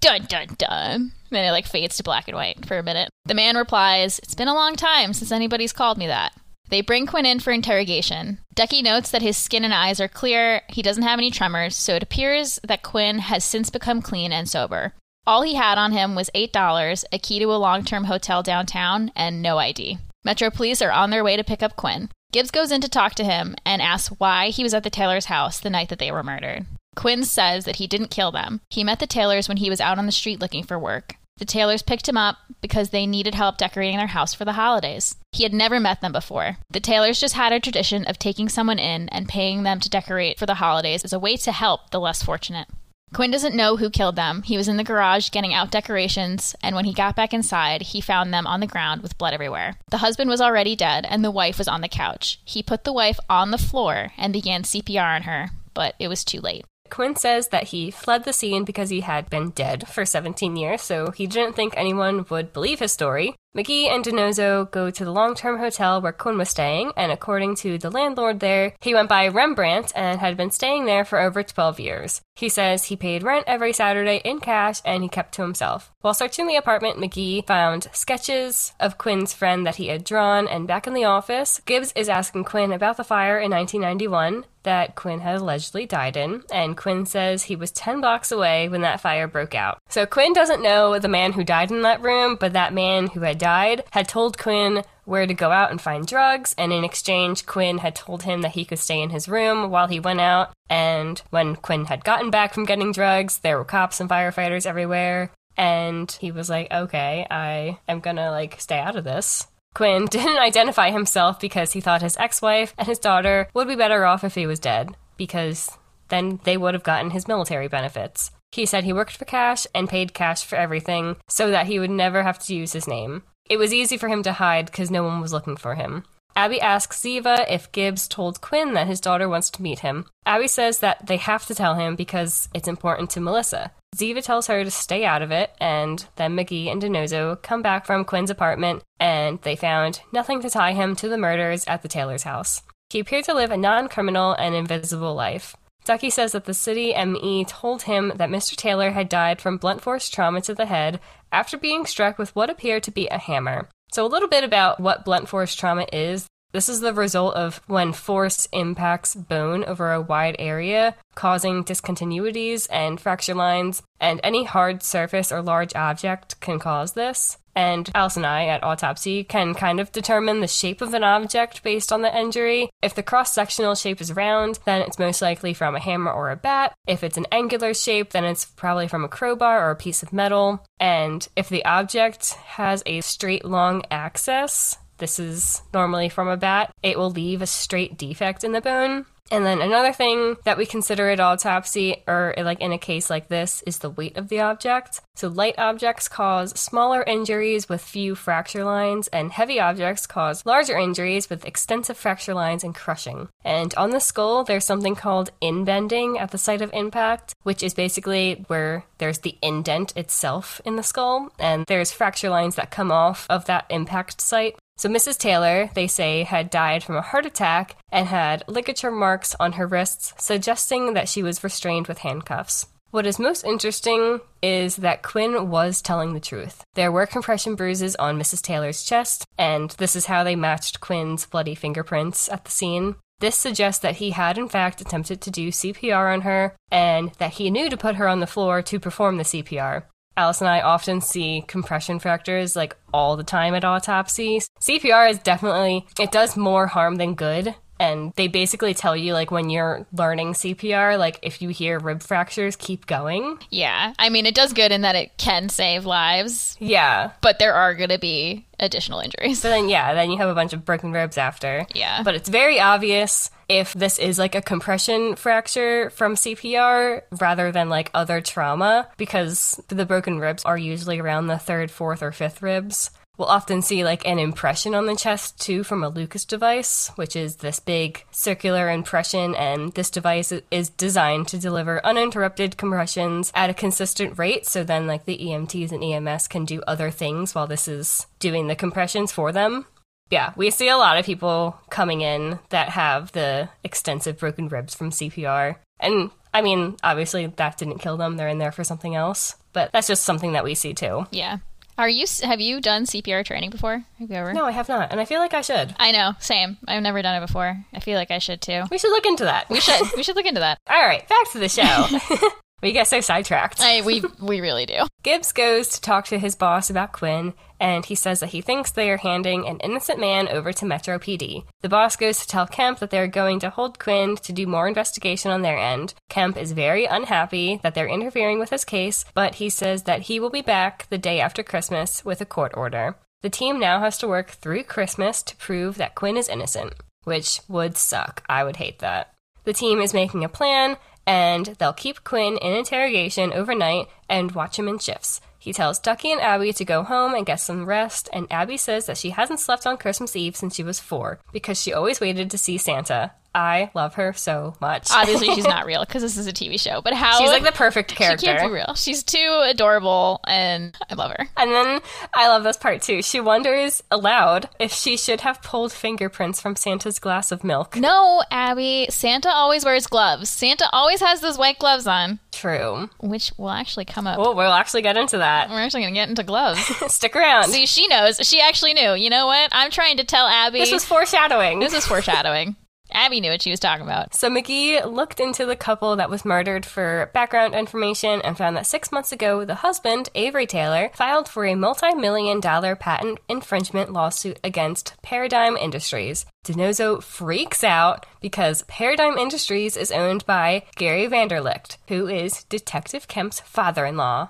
[0.00, 1.12] Dun dun dun.
[1.30, 3.08] Then it like fades to black and white for a minute.
[3.24, 6.32] The man replies, It's been a long time since anybody's called me that.
[6.68, 8.38] They bring Quinn in for interrogation.
[8.54, 11.94] Ducky notes that his skin and eyes are clear, he doesn't have any tremors, so
[11.94, 14.94] it appears that Quinn has since become clean and sober.
[15.26, 19.10] All he had on him was $8, a key to a long term hotel downtown,
[19.14, 19.98] and no ID.
[20.24, 22.08] Metro police are on their way to pick up Quinn.
[22.34, 25.26] Gibbs goes in to talk to him and asks why he was at the Taylor's
[25.26, 26.66] house the night that they were murdered.
[26.96, 28.60] Quinn says that he didn't kill them.
[28.70, 31.14] He met the Taylors when he was out on the street looking for work.
[31.36, 35.14] The Taylors picked him up because they needed help decorating their house for the holidays.
[35.30, 36.56] He had never met them before.
[36.68, 40.36] The Taylors just had a tradition of taking someone in and paying them to decorate
[40.36, 42.66] for the holidays as a way to help the less fortunate.
[43.14, 44.42] Quinn doesn't know who killed them.
[44.42, 48.00] He was in the garage getting out decorations, and when he got back inside, he
[48.00, 49.76] found them on the ground with blood everywhere.
[49.92, 52.40] The husband was already dead, and the wife was on the couch.
[52.44, 56.24] He put the wife on the floor and began CPR on her, but it was
[56.24, 56.64] too late.
[56.90, 60.82] Quinn says that he fled the scene because he had been dead for 17 years,
[60.82, 63.36] so he didn't think anyone would believe his story.
[63.56, 67.54] McGee and DiNozzo go to the long term hotel where Quinn was staying, and according
[67.56, 71.44] to the landlord there, he went by Rembrandt and had been staying there for over
[71.44, 72.20] 12 years.
[72.34, 75.92] He says he paid rent every Saturday in cash and he kept to himself.
[76.00, 80.66] While searching the apartment, McGee found sketches of Quinn's friend that he had drawn, and
[80.66, 85.20] back in the office, Gibbs is asking Quinn about the fire in 1991 that Quinn
[85.20, 89.28] had allegedly died in, and Quinn says he was 10 blocks away when that fire
[89.28, 89.78] broke out.
[89.88, 93.20] So Quinn doesn't know the man who died in that room, but that man who
[93.20, 97.44] had died had told Quinn where to go out and find drugs, and in exchange,
[97.44, 100.50] Quinn had told him that he could stay in his room while he went out.
[100.70, 105.30] And when Quinn had gotten back from getting drugs, there were cops and firefighters everywhere.
[105.58, 109.46] And he was like, okay, I am gonna like stay out of this.
[109.74, 113.76] Quinn didn't identify himself because he thought his ex wife and his daughter would be
[113.76, 115.70] better off if he was dead, because
[116.08, 118.30] then they would have gotten his military benefits.
[118.52, 121.90] He said he worked for cash and paid cash for everything so that he would
[121.90, 123.24] never have to use his name.
[123.48, 126.04] It was easy for him to hide because no one was looking for him.
[126.36, 130.06] Abby asks Ziva if Gibbs told Quinn that his daughter wants to meet him.
[130.26, 133.70] Abby says that they have to tell him because it's important to Melissa.
[133.94, 137.86] Ziva tells her to stay out of it, and then McGee and DiNozzo come back
[137.86, 141.88] from Quinn's apartment and they found nothing to tie him to the murders at the
[141.88, 142.62] Taylor's house.
[142.90, 145.56] He appeared to live a non criminal and invisible life.
[145.84, 148.56] Ducky says that the city ME told him that Mr.
[148.56, 150.98] Taylor had died from blunt force trauma to the head
[151.34, 153.68] after being struck with what appeared to be a hammer.
[153.92, 156.26] So, a little bit about what blunt force trauma is.
[156.54, 162.68] This is the result of when force impacts bone over a wide area, causing discontinuities
[162.70, 167.38] and fracture lines, and any hard surface or large object can cause this.
[167.56, 171.64] And Alice and I at Autopsy can kind of determine the shape of an object
[171.64, 172.70] based on the injury.
[172.82, 176.30] If the cross sectional shape is round, then it's most likely from a hammer or
[176.30, 176.72] a bat.
[176.86, 180.12] If it's an angular shape, then it's probably from a crowbar or a piece of
[180.12, 180.64] metal.
[180.78, 186.70] And if the object has a straight long axis, this is normally from a bat,
[186.82, 189.06] it will leave a straight defect in the bone.
[189.30, 193.28] And then another thing that we consider at autopsy, or like in a case like
[193.28, 195.00] this, is the weight of the object.
[195.16, 200.76] So light objects cause smaller injuries with few fracture lines, and heavy objects cause larger
[200.76, 203.30] injuries with extensive fracture lines and crushing.
[203.42, 207.72] And on the skull, there's something called inbending at the site of impact, which is
[207.72, 212.92] basically where there's the indent itself in the skull, and there's fracture lines that come
[212.92, 214.56] off of that impact site.
[214.76, 215.18] So, Mrs.
[215.18, 219.66] Taylor, they say, had died from a heart attack and had ligature marks on her
[219.66, 222.66] wrists, suggesting that she was restrained with handcuffs.
[222.90, 226.62] What is most interesting is that Quinn was telling the truth.
[226.74, 228.40] There were compression bruises on Mrs.
[228.40, 232.94] Taylor's chest, and this is how they matched Quinn's bloody fingerprints at the scene.
[233.20, 237.34] This suggests that he had, in fact, attempted to do CPR on her, and that
[237.34, 239.84] he knew to put her on the floor to perform the CPR.
[240.16, 244.48] Alice and I often see compression fractures like all the time at autopsies.
[244.60, 247.54] CPR is definitely, it does more harm than good.
[247.80, 252.04] And they basically tell you, like, when you're learning CPR, like, if you hear rib
[252.04, 253.40] fractures, keep going.
[253.50, 253.94] Yeah.
[253.98, 257.10] I mean, it does good in that it can save lives, Yeah.
[257.20, 259.40] but there are going to be additional injuries.
[259.40, 261.66] So then, yeah, then you have a bunch of broken ribs after.
[261.74, 262.04] Yeah.
[262.04, 267.68] But it's very obvious if this is like a compression fracture from CPR rather than
[267.68, 272.42] like other trauma because the broken ribs are usually around the third, fourth, or fifth
[272.42, 272.90] ribs.
[273.16, 277.14] We'll often see like an impression on the chest too from a Lucas device, which
[277.14, 283.50] is this big circular impression, and this device is designed to deliver uninterrupted compressions at
[283.50, 284.46] a consistent rate.
[284.46, 288.48] So then, like the EMTs and EMS can do other things while this is doing
[288.48, 289.66] the compressions for them.
[290.14, 294.72] Yeah, we see a lot of people coming in that have the extensive broken ribs
[294.72, 295.56] from CPR.
[295.80, 298.16] And I mean, obviously that didn't kill them.
[298.16, 299.34] They're in there for something else.
[299.52, 301.06] But that's just something that we see too.
[301.10, 301.38] Yeah.
[301.76, 302.06] Are you?
[302.22, 303.84] Have you done CPR training before?
[303.98, 304.32] Have you ever?
[304.32, 304.92] No, I have not.
[304.92, 305.74] And I feel like I should.
[305.80, 306.12] I know.
[306.20, 306.58] Same.
[306.68, 307.64] I've never done it before.
[307.72, 308.62] I feel like I should too.
[308.70, 309.50] We should look into that.
[309.50, 309.82] We should.
[309.96, 310.58] we should look into that.
[310.70, 311.88] All right, back to the show.
[312.64, 313.60] we get so sidetracked.
[313.60, 314.86] I, we we really do.
[315.02, 318.70] Gibbs goes to talk to his boss about Quinn, and he says that he thinks
[318.70, 321.44] they are handing an innocent man over to Metro PD.
[321.60, 324.66] The boss goes to tell Kemp that they're going to hold Quinn to do more
[324.66, 325.92] investigation on their end.
[326.08, 330.18] Kemp is very unhappy that they're interfering with his case, but he says that he
[330.18, 332.96] will be back the day after Christmas with a court order.
[333.20, 336.72] The team now has to work through Christmas to prove that Quinn is innocent,
[337.04, 338.22] which would suck.
[338.26, 339.10] I would hate that.
[339.44, 344.58] The team is making a plan, and they'll keep Quinn in interrogation overnight and watch
[344.58, 345.20] him in shifts.
[345.38, 348.86] He tells Ducky and Abby to go home and get some rest, and Abby says
[348.86, 352.30] that she hasn't slept on Christmas Eve since she was four because she always waited
[352.30, 353.12] to see Santa.
[353.34, 354.88] I love her so much.
[354.92, 356.80] Obviously, she's not real because this is a TV show.
[356.82, 358.18] But how She's like the perfect character.
[358.20, 358.74] she can't be real.
[358.74, 361.26] She's too adorable, and I love her.
[361.36, 361.80] And then
[362.14, 363.02] I love this part too.
[363.02, 367.76] She wonders aloud if she should have pulled fingerprints from Santa's glass of milk.
[367.76, 368.86] No, Abby.
[368.90, 370.28] Santa always wears gloves.
[370.30, 372.88] Santa always has those white gloves on, True.
[373.00, 374.18] which will actually come up.
[374.18, 375.50] Oh, we'll actually get into that.
[375.50, 376.60] We're actually gonna get into gloves.
[376.92, 377.48] Stick around.
[377.50, 378.18] See, she knows.
[378.26, 378.92] She actually knew.
[378.94, 379.48] You know what?
[379.52, 380.60] I'm trying to tell Abby.
[380.60, 381.58] this is foreshadowing.
[381.58, 382.54] this is foreshadowing.
[382.94, 384.14] Abby knew what she was talking about.
[384.14, 388.66] So McGee looked into the couple that was murdered for background information and found that
[388.66, 393.92] six months ago, the husband, Avery Taylor, filed for a multi million dollar patent infringement
[393.92, 396.26] lawsuit against Paradigm Industries.
[396.44, 403.40] DiNozzo freaks out because Paradigm Industries is owned by Gary Vanderlicht, who is Detective Kemp's
[403.40, 404.28] father in law.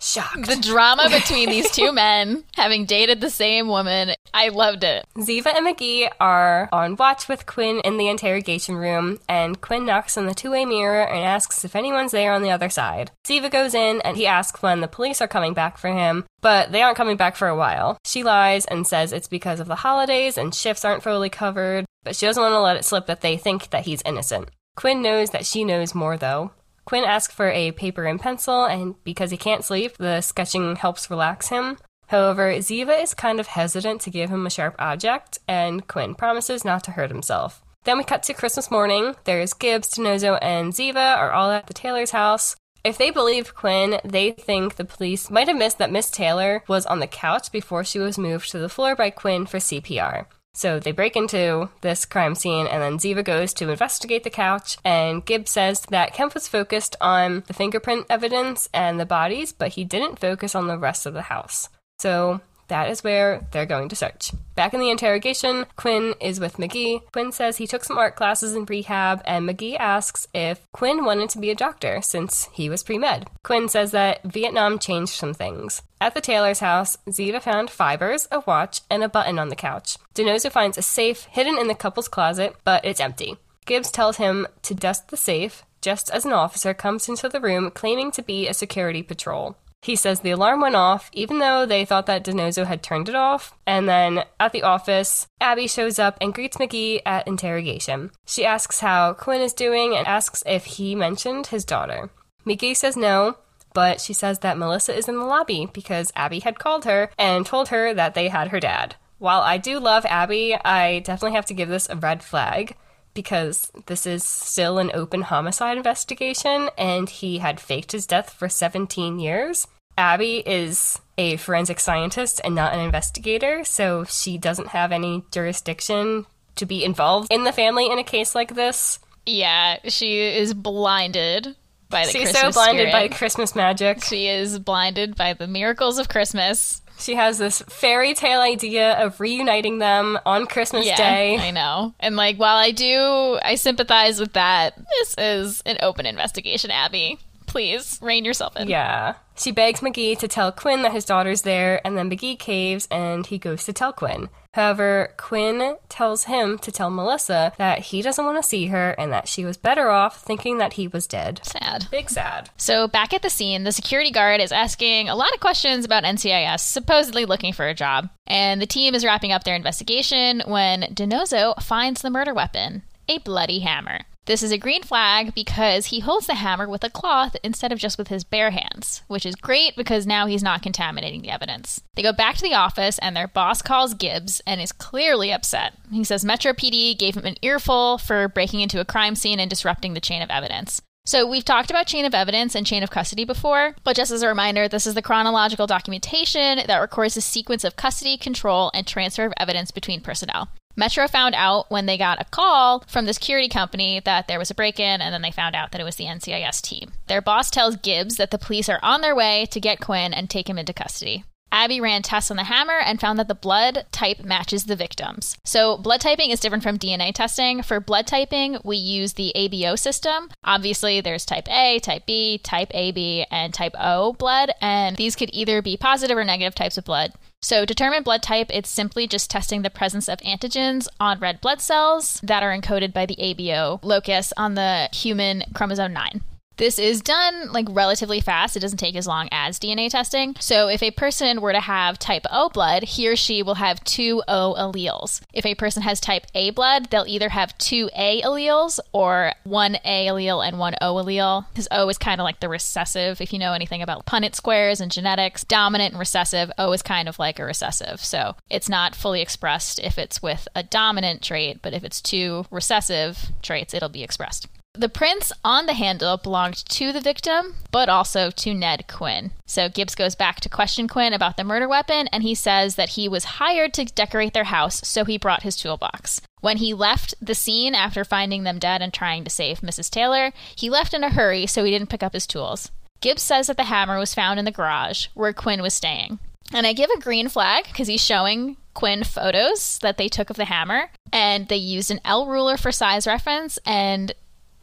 [0.00, 0.46] Shocked.
[0.46, 5.06] The drama between these two men having dated the same woman, I loved it.
[5.16, 10.18] Ziva and McGee are on watch with Quinn in the interrogation room, and Quinn knocks
[10.18, 13.12] on the two way mirror and asks if anyone's there on the other side.
[13.26, 16.72] Ziva goes in and he asks when the police are coming back for him, but
[16.72, 17.96] they aren't coming back for a while.
[18.04, 22.16] She lies and says it's because of the holidays and shifts aren't fully covered, but
[22.16, 24.50] she doesn't want to let it slip that they think that he's innocent.
[24.76, 26.50] Quinn knows that she knows more, though.
[26.84, 31.10] Quinn asks for a paper and pencil, and because he can't sleep, the sketching helps
[31.10, 31.78] relax him.
[32.08, 36.64] However, Ziva is kind of hesitant to give him a sharp object, and Quinn promises
[36.64, 37.62] not to hurt himself.
[37.84, 39.14] Then we cut to Christmas morning.
[39.24, 42.56] There's Gibbs, DiNozzo, and Ziva are all at the Taylor's house.
[42.82, 46.84] If they believe Quinn, they think the police might have missed that Miss Taylor was
[46.84, 50.26] on the couch before she was moved to the floor by Quinn for CPR.
[50.54, 54.78] So they break into this crime scene, and then Ziva goes to investigate the couch.
[54.84, 59.72] And Gibbs says that Kemp was focused on the fingerprint evidence and the bodies, but
[59.72, 61.68] he didn't focus on the rest of the house.
[61.98, 64.32] So that is where they're going to search.
[64.54, 67.00] Back in the interrogation, Quinn is with McGee.
[67.12, 71.30] Quinn says he took some art classes in rehab, and McGee asks if Quinn wanted
[71.30, 73.28] to be a doctor since he was pre med.
[73.42, 75.82] Quinn says that Vietnam changed some things.
[76.00, 79.96] At the Taylor's house, Ziva found fibers, a watch, and a button on the couch.
[80.14, 83.36] DiNozzo finds a safe hidden in the couple's closet, but it's empty.
[83.66, 87.70] Gibbs tells him to dust the safe just as an officer comes into the room
[87.70, 89.54] claiming to be a security patrol.
[89.84, 93.14] He says the alarm went off, even though they thought that DiNozzo had turned it
[93.14, 93.52] off.
[93.66, 98.10] And then at the office, Abby shows up and greets McGee at interrogation.
[98.24, 102.08] She asks how Quinn is doing and asks if he mentioned his daughter.
[102.46, 103.36] McGee says no,
[103.74, 107.44] but she says that Melissa is in the lobby because Abby had called her and
[107.44, 108.96] told her that they had her dad.
[109.18, 112.74] While I do love Abby, I definitely have to give this a red flag
[113.14, 118.48] because this is still an open homicide investigation and he had faked his death for
[118.48, 119.66] 17 years.
[119.96, 126.26] Abby is a forensic scientist and not an investigator, so she doesn't have any jurisdiction
[126.56, 128.98] to be involved in the family in a case like this.
[129.26, 131.56] Yeah, she is blinded
[131.88, 133.10] by the She's Christmas so blinded spirit.
[133.10, 134.02] by Christmas magic.
[134.02, 136.82] She is blinded by the miracles of Christmas.
[136.98, 141.38] She has this fairy tale idea of reuniting them on Christmas Yeah, Day.
[141.38, 141.94] I know.
[142.00, 144.76] And like, while I do, I sympathize with that.
[144.76, 147.18] This is an open investigation, Abby.
[147.54, 148.66] Please rein yourself in.
[148.66, 149.14] Yeah.
[149.36, 153.24] She begs McGee to tell Quinn that his daughter's there, and then McGee caves and
[153.24, 154.28] he goes to tell Quinn.
[154.54, 159.12] However, Quinn tells him to tell Melissa that he doesn't want to see her and
[159.12, 161.42] that she was better off thinking that he was dead.
[161.44, 161.86] Sad.
[161.92, 162.50] Big sad.
[162.56, 166.02] So back at the scene, the security guard is asking a lot of questions about
[166.02, 168.10] NCIS, supposedly looking for a job.
[168.26, 173.18] And the team is wrapping up their investigation when DiNozzo finds the murder weapon, a
[173.18, 174.00] bloody hammer.
[174.26, 177.78] This is a green flag because he holds the hammer with a cloth instead of
[177.78, 181.82] just with his bare hands, which is great because now he's not contaminating the evidence.
[181.94, 185.74] They go back to the office and their boss calls Gibbs and is clearly upset.
[185.92, 189.50] He says Metro PD gave him an earful for breaking into a crime scene and
[189.50, 190.80] disrupting the chain of evidence.
[191.06, 194.22] So, we've talked about chain of evidence and chain of custody before, but just as
[194.22, 198.86] a reminder, this is the chronological documentation that records the sequence of custody, control, and
[198.86, 200.48] transfer of evidence between personnel.
[200.76, 204.50] Metro found out when they got a call from the security company that there was
[204.50, 206.92] a break in, and then they found out that it was the NCIS team.
[207.06, 210.28] Their boss tells Gibbs that the police are on their way to get Quinn and
[210.28, 211.24] take him into custody.
[211.54, 215.38] Abby ran tests on the hammer and found that the blood type matches the victim's.
[215.44, 217.62] So, blood typing is different from DNA testing.
[217.62, 220.30] For blood typing, we use the ABO system.
[220.42, 225.30] Obviously, there's type A, type B, type AB, and type O blood, and these could
[225.32, 227.12] either be positive or negative types of blood.
[227.44, 231.60] So, determine blood type, it's simply just testing the presence of antigens on red blood
[231.60, 236.22] cells that are encoded by the ABO locus on the human chromosome 9.
[236.56, 238.56] This is done like relatively fast.
[238.56, 240.36] It doesn't take as long as DNA testing.
[240.38, 243.82] So if a person were to have type O blood, he or she will have
[243.82, 245.20] two O alleles.
[245.32, 249.76] If a person has type A blood, they'll either have two A alleles or one
[249.84, 251.46] A allele and one O allele.
[251.48, 253.20] Because O is kind of like the recessive.
[253.20, 257.08] If you know anything about Punnett squares and genetics, dominant and recessive, O is kind
[257.08, 258.04] of like a recessive.
[258.04, 262.46] So it's not fully expressed if it's with a dominant trait, but if it's two
[262.50, 264.46] recessive traits, it'll be expressed.
[264.76, 269.30] The prints on the handle belonged to the victim, but also to Ned Quinn.
[269.46, 272.90] So Gibbs goes back to question Quinn about the murder weapon, and he says that
[272.90, 276.20] he was hired to decorate their house, so he brought his toolbox.
[276.40, 279.90] When he left the scene after finding them dead and trying to save Mrs.
[279.90, 282.72] Taylor, he left in a hurry, so he didn't pick up his tools.
[283.00, 286.18] Gibbs says that the hammer was found in the garage, where Quinn was staying.
[286.52, 290.36] And I give a green flag because he's showing Quinn photos that they took of
[290.36, 294.12] the hammer, and they used an L ruler for size reference, and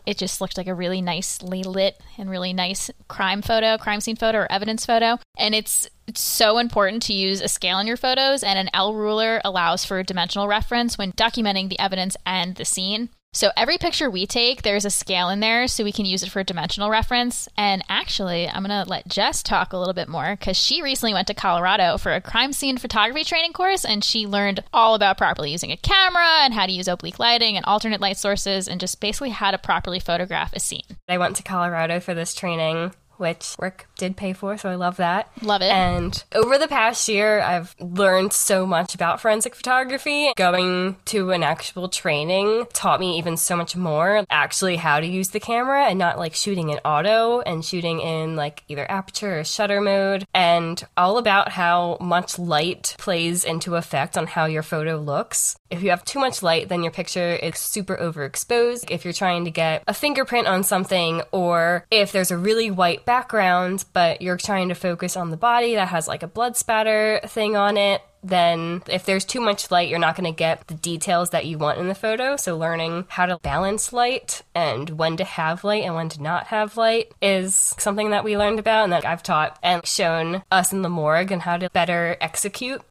[0.05, 4.15] it just looked like a really nicely lit and really nice crime photo, crime scene
[4.15, 5.17] photo, or evidence photo.
[5.37, 8.93] And it's, it's so important to use a scale in your photos, and an L
[8.93, 13.09] ruler allows for dimensional reference when documenting the evidence and the scene.
[13.33, 16.29] So every picture we take, there's a scale in there so we can use it
[16.29, 17.47] for dimensional reference.
[17.55, 21.13] And actually, I'm going to let Jess talk a little bit more because she recently
[21.13, 25.17] went to Colorado for a crime scene photography training course and she learned all about
[25.17, 28.81] properly using a camera and how to use oblique lighting and alternate light sources and
[28.81, 30.83] just basically how to properly photograph a scene.
[31.07, 32.91] I went to Colorado for this training
[33.21, 35.31] which work did pay for, so I love that.
[35.41, 35.71] Love it.
[35.71, 40.33] And over the past year, I've learned so much about forensic photography.
[40.35, 44.25] Going to an actual training taught me even so much more.
[44.29, 48.35] Actually, how to use the camera and not like shooting in auto and shooting in
[48.35, 54.17] like either aperture or shutter mode, and all about how much light plays into effect
[54.17, 55.55] on how your photo looks.
[55.71, 58.91] If you have too much light, then your picture is super overexposed.
[58.91, 63.05] If you're trying to get a fingerprint on something, or if there's a really white
[63.05, 67.21] background, but you're trying to focus on the body that has like a blood spatter
[67.25, 70.75] thing on it, then if there's too much light, you're not going to get the
[70.75, 72.35] details that you want in the photo.
[72.35, 76.47] So, learning how to balance light and when to have light and when to not
[76.47, 80.71] have light is something that we learned about and that I've taught and shown us
[80.71, 82.81] in the morgue and how to better execute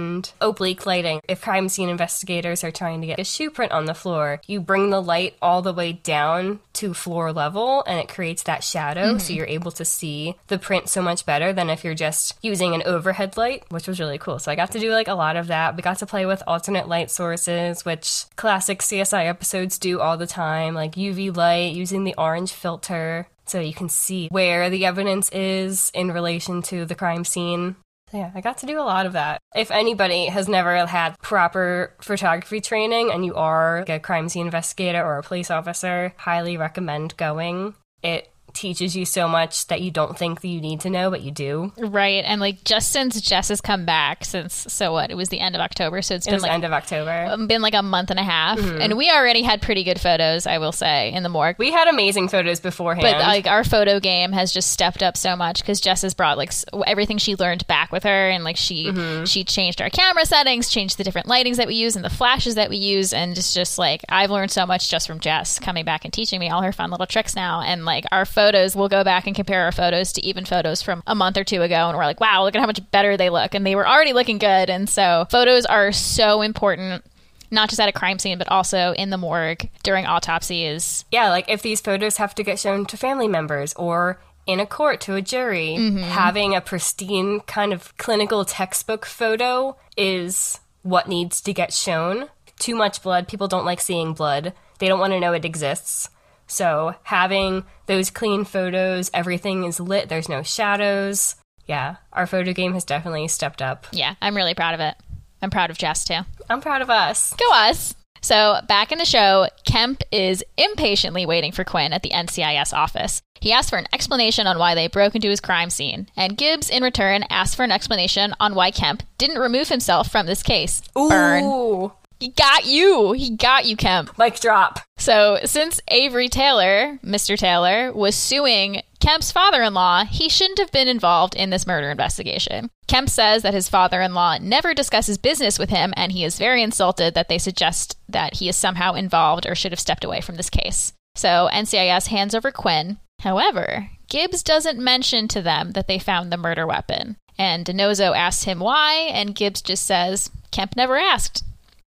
[0.00, 1.20] and oblique lighting.
[1.28, 4.60] If crime scene investigators are trying to get a shoe print on the floor, you
[4.60, 9.18] bring the light all the way down to floor level and it creates that shadow
[9.18, 9.34] so mm-hmm.
[9.34, 12.82] you're able to see the print so much better than if you're just using an
[12.86, 14.38] overhead light, which was really cool.
[14.38, 15.76] So I got to do like a lot of that.
[15.76, 20.26] We got to play with alternate light sources, which classic CSI episodes do all the
[20.26, 25.28] time, like UV light using the orange filter so you can see where the evidence
[25.30, 27.76] is in relation to the crime scene.
[28.12, 29.40] Yeah, I got to do a lot of that.
[29.54, 35.04] If anybody has never had proper photography training and you are a crime scene investigator
[35.04, 37.74] or a police officer, highly recommend going.
[38.02, 41.22] It teaches you so much that you don't think that you need to know, but
[41.22, 41.72] you do.
[41.78, 42.24] Right.
[42.24, 45.10] And like just since Jess has come back, since so what?
[45.10, 46.02] It was the end of October.
[46.02, 47.26] So it's It been was like end of October.
[47.30, 48.58] um, been like a month and a half.
[48.60, 51.56] And we already had pretty good photos, I will say, in the morgue.
[51.58, 53.02] we had amazing photos beforehand.
[53.02, 56.36] But like our photo game has just stepped up so much because Jess has brought
[56.38, 58.92] like s- everything she learned back with her, and like she
[59.26, 62.54] she changed our camera settings, changed the different lightings that we use and the flashes
[62.56, 65.84] that we use, and it's just like I've learned so much just from Jess coming
[65.84, 67.60] back and teaching me all her fun little tricks now.
[67.60, 71.02] And like our photos, we'll go back and compare our photos to even photos from
[71.06, 73.28] a month or two ago, and we're like, wow, look at how much better they
[73.28, 74.70] look, and they were already looking good.
[74.70, 77.04] And so photos are so important.
[77.50, 81.04] Not just at a crime scene, but also in the morgue during autopsies.
[81.10, 84.66] yeah, like if these photos have to get shown to family members or in a
[84.66, 85.98] court to a jury, mm-hmm.
[85.98, 92.28] having a pristine kind of clinical textbook photo is what needs to get shown.
[92.58, 94.54] Too much blood, people don't like seeing blood.
[94.78, 96.08] They don't want to know it exists.
[96.50, 101.36] So, having those clean photos, everything is lit, there's no shadows.
[101.66, 103.86] Yeah, our photo game has definitely stepped up.
[103.92, 104.96] Yeah, I'm really proud of it.
[105.40, 106.20] I'm proud of Jess too.
[106.48, 107.32] I'm proud of us.
[107.34, 107.94] Go us.
[108.20, 113.22] So, back in the show, Kemp is impatiently waiting for Quinn at the NCIS office.
[113.40, 116.68] He asks for an explanation on why they broke into his crime scene, and Gibbs,
[116.68, 120.82] in return, asks for an explanation on why Kemp didn't remove himself from this case.
[120.94, 121.92] Burn.
[122.20, 123.12] He got you.
[123.12, 124.16] He got you, Kemp.
[124.18, 124.80] mic drop.
[124.98, 127.36] So, since Avery Taylor, Mr.
[127.36, 131.90] Taylor, was suing Kemp's father in law, he shouldn't have been involved in this murder
[131.90, 132.68] investigation.
[132.86, 136.38] Kemp says that his father in law never discusses business with him, and he is
[136.38, 140.20] very insulted that they suggest that he is somehow involved or should have stepped away
[140.20, 140.92] from this case.
[141.14, 142.98] So, NCIS hands over Quinn.
[143.20, 147.16] However, Gibbs doesn't mention to them that they found the murder weapon.
[147.38, 151.42] And DiNozzo asks him why, and Gibbs just says, Kemp never asked.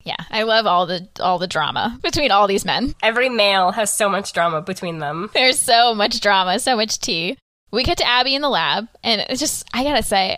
[0.05, 2.93] Yeah, I love all the all the drama between all these men.
[3.03, 5.29] Every male has so much drama between them.
[5.33, 7.37] There's so much drama, so much tea.
[7.71, 10.37] We get to Abby in the lab, and it's just I gotta say,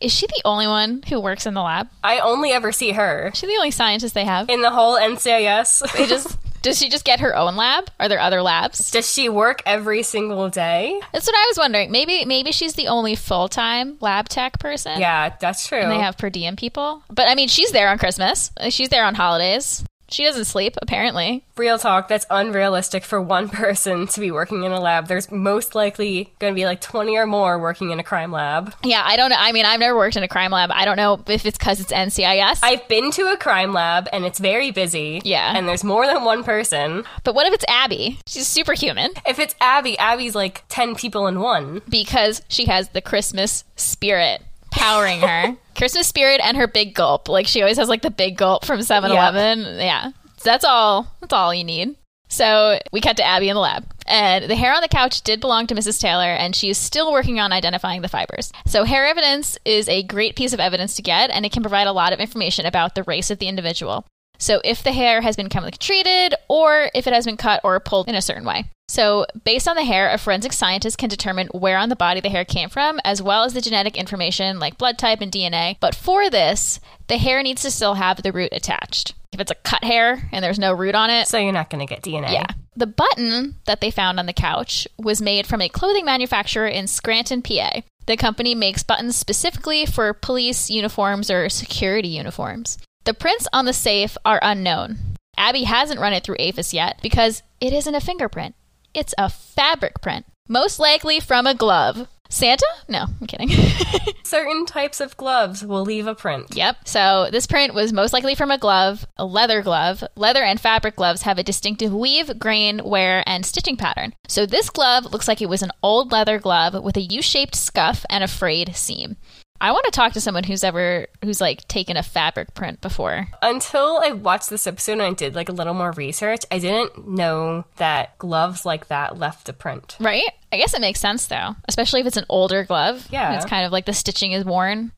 [0.00, 1.88] is she the only one who works in the lab?
[2.02, 4.50] I only ever see her She's the only scientist they have?
[4.50, 5.92] in the whole NCIS.
[5.96, 7.90] They just does she just get her own lab?
[8.00, 8.90] Are there other labs?
[8.90, 10.98] Does she work every single day?
[11.12, 11.92] That's what I was wondering.
[11.92, 14.98] Maybe maybe she's the only full time lab tech person.
[14.98, 15.78] Yeah, that's true.
[15.78, 17.04] And they have per diem people.
[17.08, 18.50] But I mean, she's there on Christmas.
[18.70, 19.84] She's there on holidays.
[20.08, 21.44] She doesn't sleep, apparently.
[21.56, 25.06] Real talk, that's unrealistic for one person to be working in a lab.
[25.08, 28.74] There's most likely going to be like 20 or more working in a crime lab.
[28.84, 29.36] Yeah, I don't know.
[29.38, 30.70] I mean, I've never worked in a crime lab.
[30.72, 32.60] I don't know if it's because it's NCIS.
[32.62, 35.20] I've been to a crime lab and it's very busy.
[35.24, 35.56] Yeah.
[35.56, 37.04] And there's more than one person.
[37.24, 38.18] but what if it's Abby?
[38.26, 41.82] She's superhuman If it's Abby, Abby's like 10 people in one.
[41.88, 44.42] because she has the Christmas spirit
[44.74, 45.56] powering her.
[45.76, 47.28] Christmas spirit and her big gulp.
[47.28, 49.60] Like she always has like the big gulp from 7-Eleven.
[49.78, 50.10] Yeah.
[50.42, 51.12] That's all.
[51.20, 51.96] That's all you need.
[52.28, 53.86] So we cut to Abby in the lab.
[54.06, 56.00] And the hair on the couch did belong to Mrs.
[56.00, 58.52] Taylor, and she is still working on identifying the fibers.
[58.66, 61.86] So, hair evidence is a great piece of evidence to get, and it can provide
[61.86, 64.04] a lot of information about the race of the individual.
[64.44, 67.80] So if the hair has been chemically treated or if it has been cut or
[67.80, 68.66] pulled in a certain way.
[68.88, 72.28] So, based on the hair, a forensic scientist can determine where on the body the
[72.28, 75.78] hair came from, as well as the genetic information like blood type and DNA.
[75.80, 79.14] But for this, the hair needs to still have the root attached.
[79.32, 81.86] If it's a cut hair and there's no root on it, So you're not going
[81.86, 82.30] to get DNA.
[82.30, 82.48] yeah.
[82.76, 86.86] The button that they found on the couch was made from a clothing manufacturer in
[86.86, 87.80] Scranton, PA.
[88.04, 92.76] The company makes buttons specifically for police uniforms or security uniforms.
[93.04, 94.98] The prints on the safe are unknown.
[95.36, 98.54] Abby hasn't run it through AFIS yet because it isn't a fingerprint.
[98.94, 102.08] It's a fabric print, most likely from a glove.
[102.30, 102.66] Santa?
[102.88, 103.50] No, I'm kidding.
[104.24, 106.56] Certain types of gloves will leave a print.
[106.56, 106.88] Yep.
[106.88, 110.02] So this print was most likely from a glove, a leather glove.
[110.16, 114.14] Leather and fabric gloves have a distinctive weave, grain, wear, and stitching pattern.
[114.28, 118.06] So this glove looks like it was an old leather glove with a U-shaped scuff
[118.08, 119.16] and a frayed seam.
[119.64, 123.28] I want to talk to someone who's ever who's like taken a fabric print before.
[123.40, 127.08] Until I watched this episode and I did like a little more research, I didn't
[127.08, 129.96] know that gloves like that left a print.
[129.98, 130.30] Right?
[130.52, 133.08] I guess it makes sense though, especially if it's an older glove.
[133.10, 133.36] Yeah.
[133.36, 134.92] It's kind of like the stitching is worn.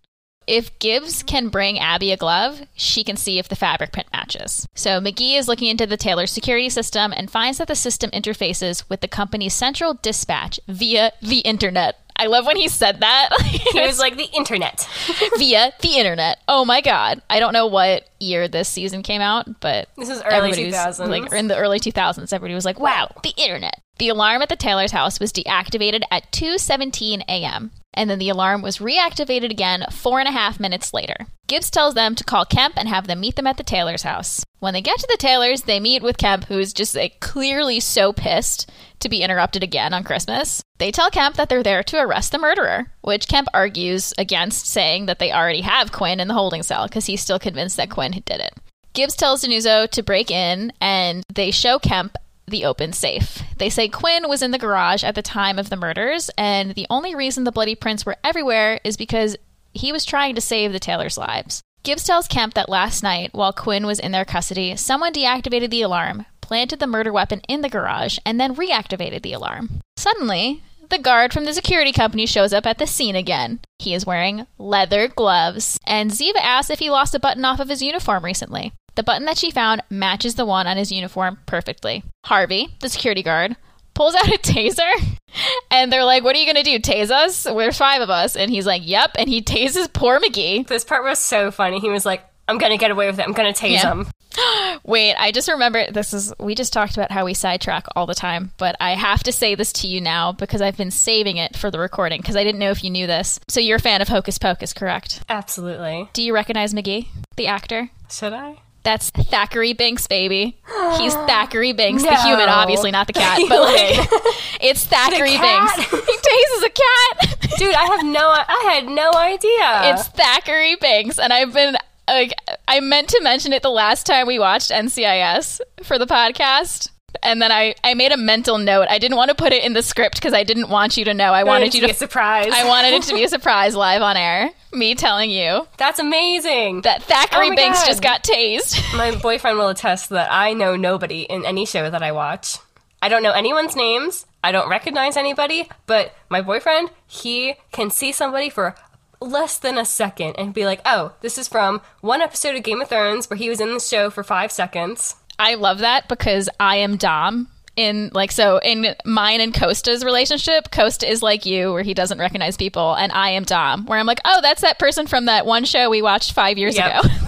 [0.48, 4.66] If Gibbs can bring Abby a glove, she can see if the fabric print matches.
[4.74, 8.82] So McGee is looking into the Taylor security system and finds that the system interfaces
[8.88, 12.00] with the company's central dispatch via the internet.
[12.18, 13.30] I love when he said that.
[13.76, 14.88] He was like the internet.
[15.38, 16.38] via the internet.
[16.48, 17.20] Oh my god.
[17.28, 20.74] I don't know what year this season came out, but This is early everybody was
[20.74, 21.08] 2000s.
[21.08, 24.56] like in the early 2000s everybody was like wow the internet the alarm at the
[24.56, 30.20] taylor's house was deactivated at 2.17 a.m and then the alarm was reactivated again four
[30.20, 31.16] and a half minutes later.
[31.48, 34.44] Gibbs tells them to call kemp and have them meet them at the taylor's house.
[34.58, 38.12] When they get to the taylors they meet with kemp who's just like clearly so
[38.12, 38.70] pissed
[39.00, 40.62] to be interrupted again on christmas.
[40.78, 45.06] They tell kemp that they're there to arrest the murderer which kemp argues against saying
[45.06, 48.12] that they already have quinn in the holding cell because he's still convinced that quinn
[48.12, 48.54] did it.
[48.92, 52.16] Gibbs tells DiNozzo to break in, and they show Kemp
[52.46, 53.42] the open safe.
[53.58, 56.86] They say Quinn was in the garage at the time of the murders, and the
[56.88, 59.36] only reason the bloody prints were everywhere is because
[59.72, 61.62] he was trying to save the Taylors' lives.
[61.82, 65.82] Gibbs tells Kemp that last night, while Quinn was in their custody, someone deactivated the
[65.82, 69.80] alarm, planted the murder weapon in the garage, and then reactivated the alarm.
[69.96, 73.60] Suddenly, the guard from the security company shows up at the scene again.
[73.78, 77.68] He is wearing leather gloves, and Ziva asks if he lost a button off of
[77.68, 78.72] his uniform recently.
[78.96, 82.02] The button that she found matches the one on his uniform perfectly.
[82.24, 83.56] Harvey, the security guard,
[83.94, 84.90] pulls out a taser,
[85.70, 86.78] and they're like, What are you going to do?
[86.80, 87.44] Tase us?
[87.44, 88.36] There's five of us.
[88.36, 89.12] And he's like, Yep.
[89.18, 90.66] And he tases poor McGee.
[90.66, 91.78] This part was so funny.
[91.78, 93.26] He was like, I'm going to get away with it.
[93.26, 93.92] I'm going to tase Yeah.
[93.92, 94.06] him.
[94.84, 98.14] Wait, I just remember this is we just talked about how we sidetrack all the
[98.14, 101.56] time, but I have to say this to you now because I've been saving it
[101.56, 103.40] for the recording because I didn't know if you knew this.
[103.48, 105.22] So you're a fan of Hocus Pocus, correct?
[105.28, 106.08] Absolutely.
[106.12, 107.90] Do you recognize McGee, the actor?
[108.10, 108.56] Should I?
[108.86, 110.56] That's Thackery Binx, baby.
[110.96, 113.98] He's Thackery Binx, the human, obviously not the cat, but like
[114.60, 115.76] it's Thackery cat?
[115.76, 116.06] Binx.
[116.06, 117.40] He tases a cat.
[117.58, 119.92] Dude, I have no I had no idea.
[119.92, 121.76] It's Thackery Binx, and I've been
[122.08, 122.32] like,
[122.68, 126.90] I meant to mention it the last time we watched NCIS for the podcast.
[127.22, 128.88] And then I, I made a mental note.
[128.90, 131.14] I didn't want to put it in the script because I didn't want you to
[131.14, 131.32] know.
[131.32, 131.92] I wanted you be to.
[131.92, 132.52] a surprise.
[132.52, 134.50] I wanted it to be a surprise live on air.
[134.72, 136.82] Me telling you That's amazing.
[136.82, 137.86] that Thackery Oh my Binx God.
[137.86, 138.76] just got tased.
[138.96, 142.58] My boyfriend will attest that I know nobody in any show that I watch.
[143.00, 144.26] I don't know anyone's names.
[144.44, 148.74] I don't recognize anybody, but my boyfriend, he can see somebody for
[149.20, 152.80] less than a second and be like, "Oh, this is from one episode of Game
[152.80, 156.48] of Thrones where he was in the show for 5 seconds." I love that because
[156.58, 157.48] I am Dom.
[157.76, 162.18] In like so in mine and Costa's relationship, Costa is like you where he doesn't
[162.18, 165.44] recognize people and I am Dom where I'm like, "Oh, that's that person from that
[165.44, 167.04] one show we watched 5 years Yep.
[167.04, 167.08] ago."